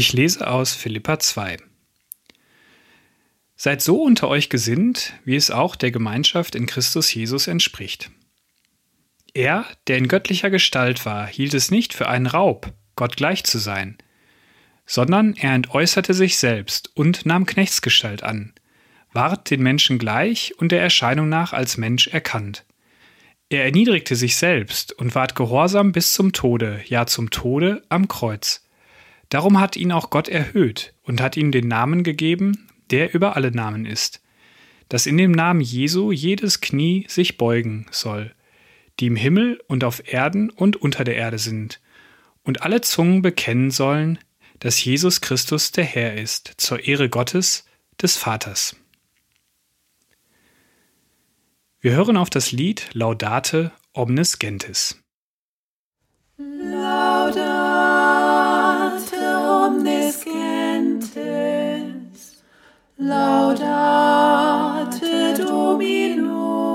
Ich 0.00 0.14
lese 0.14 0.48
aus 0.48 0.72
Philippa 0.72 1.18
2. 1.18 1.58
Seid 3.54 3.82
so 3.82 4.02
unter 4.02 4.28
euch 4.28 4.48
gesinnt, 4.48 5.12
wie 5.26 5.36
es 5.36 5.50
auch 5.50 5.76
der 5.76 5.90
Gemeinschaft 5.90 6.54
in 6.54 6.64
Christus 6.64 7.12
Jesus 7.12 7.48
entspricht. 7.48 8.10
Er, 9.34 9.66
der 9.88 9.98
in 9.98 10.08
göttlicher 10.08 10.48
Gestalt 10.48 11.04
war, 11.04 11.26
hielt 11.26 11.52
es 11.52 11.70
nicht 11.70 11.92
für 11.92 12.08
einen 12.08 12.24
Raub, 12.24 12.72
Gott 12.96 13.18
gleich 13.18 13.44
zu 13.44 13.58
sein, 13.58 13.98
sondern 14.86 15.34
er 15.34 15.52
entäußerte 15.52 16.14
sich 16.14 16.38
selbst 16.38 16.96
und 16.96 17.26
nahm 17.26 17.44
Knechtsgestalt 17.44 18.22
an, 18.22 18.54
ward 19.12 19.50
den 19.50 19.62
Menschen 19.62 19.98
gleich 19.98 20.54
und 20.56 20.72
der 20.72 20.80
Erscheinung 20.80 21.28
nach 21.28 21.52
als 21.52 21.76
Mensch 21.76 22.06
erkannt. 22.06 22.64
Er 23.50 23.66
erniedrigte 23.66 24.16
sich 24.16 24.36
selbst 24.36 24.94
und 24.94 25.14
ward 25.14 25.34
gehorsam 25.34 25.92
bis 25.92 26.14
zum 26.14 26.32
Tode, 26.32 26.80
ja 26.86 27.04
zum 27.04 27.28
Tode 27.28 27.82
am 27.90 28.08
Kreuz. 28.08 28.64
Darum 29.30 29.60
hat 29.60 29.76
ihn 29.76 29.92
auch 29.92 30.10
Gott 30.10 30.28
erhöht 30.28 30.92
und 31.04 31.20
hat 31.20 31.36
ihm 31.36 31.52
den 31.52 31.68
Namen 31.68 32.02
gegeben, 32.02 32.68
der 32.90 33.14
über 33.14 33.36
alle 33.36 33.52
Namen 33.52 33.86
ist, 33.86 34.20
dass 34.88 35.06
in 35.06 35.16
dem 35.16 35.30
Namen 35.30 35.60
Jesu 35.60 36.10
jedes 36.10 36.60
Knie 36.60 37.06
sich 37.08 37.38
beugen 37.38 37.86
soll, 37.92 38.34
die 38.98 39.06
im 39.06 39.16
Himmel 39.16 39.60
und 39.68 39.84
auf 39.84 40.12
Erden 40.12 40.50
und 40.50 40.76
unter 40.76 41.04
der 41.04 41.14
Erde 41.16 41.38
sind, 41.38 41.80
und 42.42 42.62
alle 42.62 42.80
Zungen 42.80 43.22
bekennen 43.22 43.70
sollen, 43.70 44.18
dass 44.58 44.84
Jesus 44.84 45.20
Christus 45.20 45.70
der 45.70 45.84
Herr 45.84 46.14
ist, 46.14 46.54
zur 46.56 46.84
Ehre 46.86 47.08
Gottes, 47.08 47.64
des 48.02 48.16
Vaters. 48.16 48.76
Wir 51.80 51.92
hören 51.92 52.16
auf 52.16 52.30
das 52.30 52.50
Lied 52.50 52.90
Laudate 52.92 53.72
Omnis 53.92 54.38
Gentis. 54.38 55.00
Laudate 56.36 57.99
Anfang 59.80 60.12
Gentes, 61.00 62.42
laudate 62.98 63.72
Domino. 65.38 66.69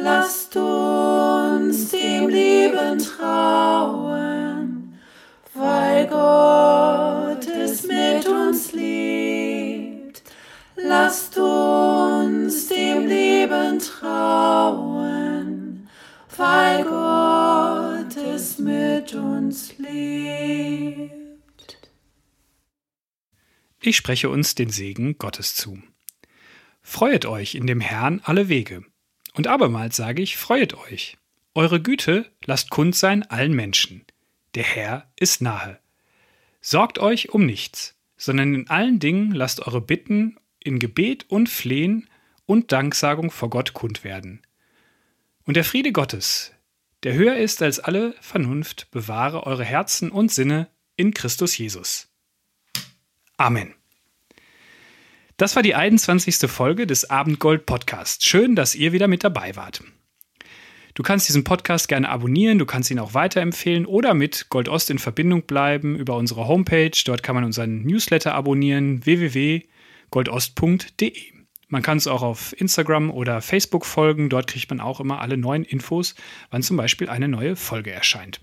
Lasst 0.00 0.54
uns 0.54 1.90
dem 1.90 2.28
Leben 2.28 2.98
trauen, 2.98 4.96
weil 5.54 6.06
Gott 6.06 7.46
es 7.48 7.82
mit 7.82 8.26
uns 8.28 8.72
lebt. 8.72 10.22
Lasst 10.76 11.36
uns 11.36 12.68
dem 12.68 13.06
Leben 13.06 13.80
trauen, 13.80 15.08
weil 16.36 16.84
Gott 16.84 18.16
es 18.16 18.58
mit 18.60 19.14
uns 19.14 19.76
lebt. 19.78 21.18
Ich 23.80 23.96
spreche 23.96 24.30
uns 24.30 24.54
den 24.54 24.70
Segen 24.70 25.18
Gottes 25.18 25.56
zu. 25.56 25.82
Freuet 26.82 27.26
euch 27.26 27.56
in 27.56 27.66
dem 27.66 27.80
Herrn 27.80 28.20
alle 28.24 28.48
Wege. 28.48 28.84
Und 29.38 29.46
abermals 29.46 29.94
sage 29.94 30.20
ich, 30.20 30.36
freuet 30.36 30.74
euch. 30.74 31.16
Eure 31.54 31.80
Güte 31.80 32.28
lasst 32.44 32.70
kund 32.70 32.96
sein 32.96 33.22
allen 33.22 33.52
Menschen. 33.54 34.04
Der 34.56 34.64
Herr 34.64 35.12
ist 35.14 35.40
nahe. 35.42 35.78
Sorgt 36.60 36.98
euch 36.98 37.28
um 37.28 37.46
nichts, 37.46 37.94
sondern 38.16 38.52
in 38.52 38.68
allen 38.68 38.98
Dingen 38.98 39.30
lasst 39.30 39.60
eure 39.60 39.80
Bitten 39.80 40.38
in 40.58 40.80
Gebet 40.80 41.26
und 41.28 41.48
Flehen 41.48 42.08
und 42.46 42.72
Danksagung 42.72 43.30
vor 43.30 43.48
Gott 43.48 43.74
kund 43.74 44.02
werden. 44.02 44.42
Und 45.44 45.54
der 45.54 45.64
Friede 45.64 45.92
Gottes, 45.92 46.52
der 47.04 47.14
höher 47.14 47.36
ist 47.36 47.62
als 47.62 47.78
alle 47.78 48.16
Vernunft, 48.20 48.90
bewahre 48.90 49.46
eure 49.46 49.64
Herzen 49.64 50.10
und 50.10 50.32
Sinne 50.32 50.68
in 50.96 51.14
Christus 51.14 51.56
Jesus. 51.56 52.08
Amen. 53.36 53.77
Das 55.38 55.54
war 55.54 55.62
die 55.62 55.76
21. 55.76 56.50
Folge 56.50 56.84
des 56.84 57.08
Abendgold 57.10 57.64
Podcasts. 57.64 58.24
Schön, 58.24 58.56
dass 58.56 58.74
ihr 58.74 58.92
wieder 58.92 59.06
mit 59.06 59.22
dabei 59.22 59.54
wart. 59.54 59.84
Du 60.94 61.04
kannst 61.04 61.28
diesen 61.28 61.44
Podcast 61.44 61.86
gerne 61.86 62.08
abonnieren, 62.08 62.58
du 62.58 62.66
kannst 62.66 62.90
ihn 62.90 62.98
auch 62.98 63.14
weiterempfehlen 63.14 63.86
oder 63.86 64.14
mit 64.14 64.46
Gold 64.50 64.68
Ost 64.68 64.90
in 64.90 64.98
Verbindung 64.98 65.42
bleiben 65.42 65.94
über 65.94 66.16
unsere 66.16 66.48
Homepage. 66.48 66.90
Dort 67.04 67.22
kann 67.22 67.36
man 67.36 67.44
unseren 67.44 67.82
Newsletter 67.82 68.34
abonnieren 68.34 69.06
www.goldost.de. 69.06 71.12
Man 71.68 71.82
kann 71.82 71.98
es 71.98 72.08
auch 72.08 72.22
auf 72.22 72.52
Instagram 72.60 73.12
oder 73.12 73.40
Facebook 73.40 73.86
folgen. 73.86 74.30
Dort 74.30 74.48
kriegt 74.48 74.70
man 74.70 74.80
auch 74.80 74.98
immer 74.98 75.20
alle 75.20 75.36
neuen 75.36 75.62
Infos, 75.62 76.16
wann 76.50 76.64
zum 76.64 76.76
Beispiel 76.76 77.08
eine 77.08 77.28
neue 77.28 77.54
Folge 77.54 77.92
erscheint. 77.92 78.40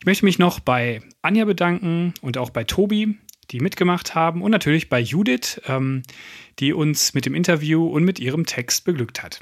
Ich 0.00 0.06
möchte 0.06 0.24
mich 0.24 0.40
noch 0.40 0.58
bei 0.58 1.00
Anja 1.22 1.44
bedanken 1.44 2.12
und 2.22 2.38
auch 2.38 2.50
bei 2.50 2.64
Tobi, 2.64 3.18
die 3.50 3.60
mitgemacht 3.60 4.14
haben 4.14 4.42
und 4.42 4.50
natürlich 4.50 4.88
bei 4.88 5.00
Judith, 5.00 5.60
ähm, 5.66 6.02
die 6.58 6.72
uns 6.72 7.12
mit 7.14 7.26
dem 7.26 7.34
Interview 7.34 7.86
und 7.86 8.04
mit 8.04 8.18
ihrem 8.20 8.46
Text 8.46 8.84
beglückt 8.84 9.22
hat. 9.22 9.40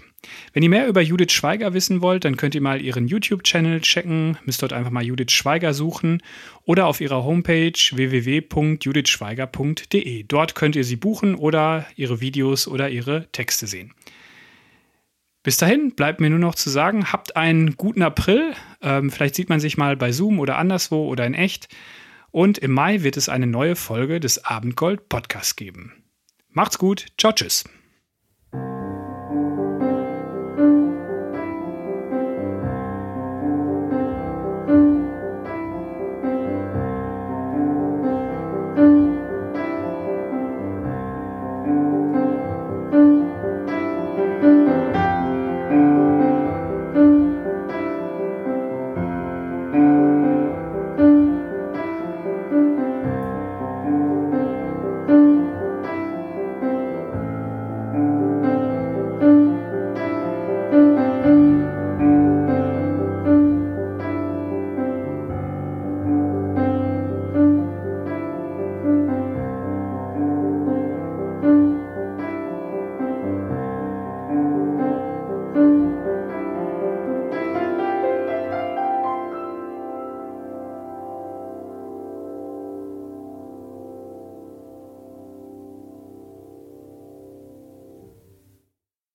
Wenn 0.53 0.62
ihr 0.62 0.69
mehr 0.69 0.87
über 0.87 1.01
Judith 1.01 1.33
Schweiger 1.33 1.73
wissen 1.75 2.01
wollt, 2.01 2.25
dann 2.25 2.37
könnt 2.37 2.55
ihr 2.55 2.61
mal 2.61 2.81
ihren 2.81 3.09
YouTube-Channel 3.09 3.81
checken, 3.81 4.38
müsst 4.45 4.62
dort 4.62 4.73
einfach 4.73 4.91
mal 4.91 5.05
Judith 5.05 5.33
Schweiger 5.33 5.75
suchen 5.75 6.23
oder 6.65 6.87
auf 6.87 7.01
ihrer 7.01 7.25
Homepage 7.25 7.73
www.judithschweiger.de. 7.73 10.23
Dort 10.25 10.55
könnt 10.55 10.77
ihr 10.77 10.85
sie 10.85 10.97
buchen 10.97 11.35
oder 11.35 11.87
ihre 11.97 12.21
Videos 12.21 12.69
oder 12.69 12.88
ihre 12.88 13.27
Texte 13.33 13.67
sehen. 13.67 13.93
Bis 15.43 15.57
dahin 15.57 15.97
bleibt 15.97 16.21
mir 16.21 16.31
nur 16.31 16.38
noch 16.38 16.55
zu 16.55 16.71
sagen, 16.71 17.12
habt 17.12 17.37
einen 17.37 17.77
guten 17.77 18.03
April. 18.03 18.55
Ähm, 18.81 19.11
vielleicht 19.11 19.35
sieht 19.35 19.49
man 19.49 19.59
sich 19.59 19.77
mal 19.77 19.97
bei 19.97 20.12
Zoom 20.12 20.38
oder 20.38 20.57
anderswo 20.57 21.09
oder 21.09 21.27
in 21.27 21.35
echt. 21.35 21.69
Und 22.33 22.59
im 22.59 22.73
Mai 22.73 23.03
wird 23.03 23.16
es 23.16 23.29
eine 23.29 23.47
neue 23.47 23.77
Folge 23.77 24.18
des 24.18 24.45
Abendgold 24.45 25.09
Podcasts 25.09 25.55
geben. 25.55 26.03
Macht's 26.49 26.79
gut. 26.79 27.07
Ciao, 27.18 27.33
tschüss. 27.33 27.64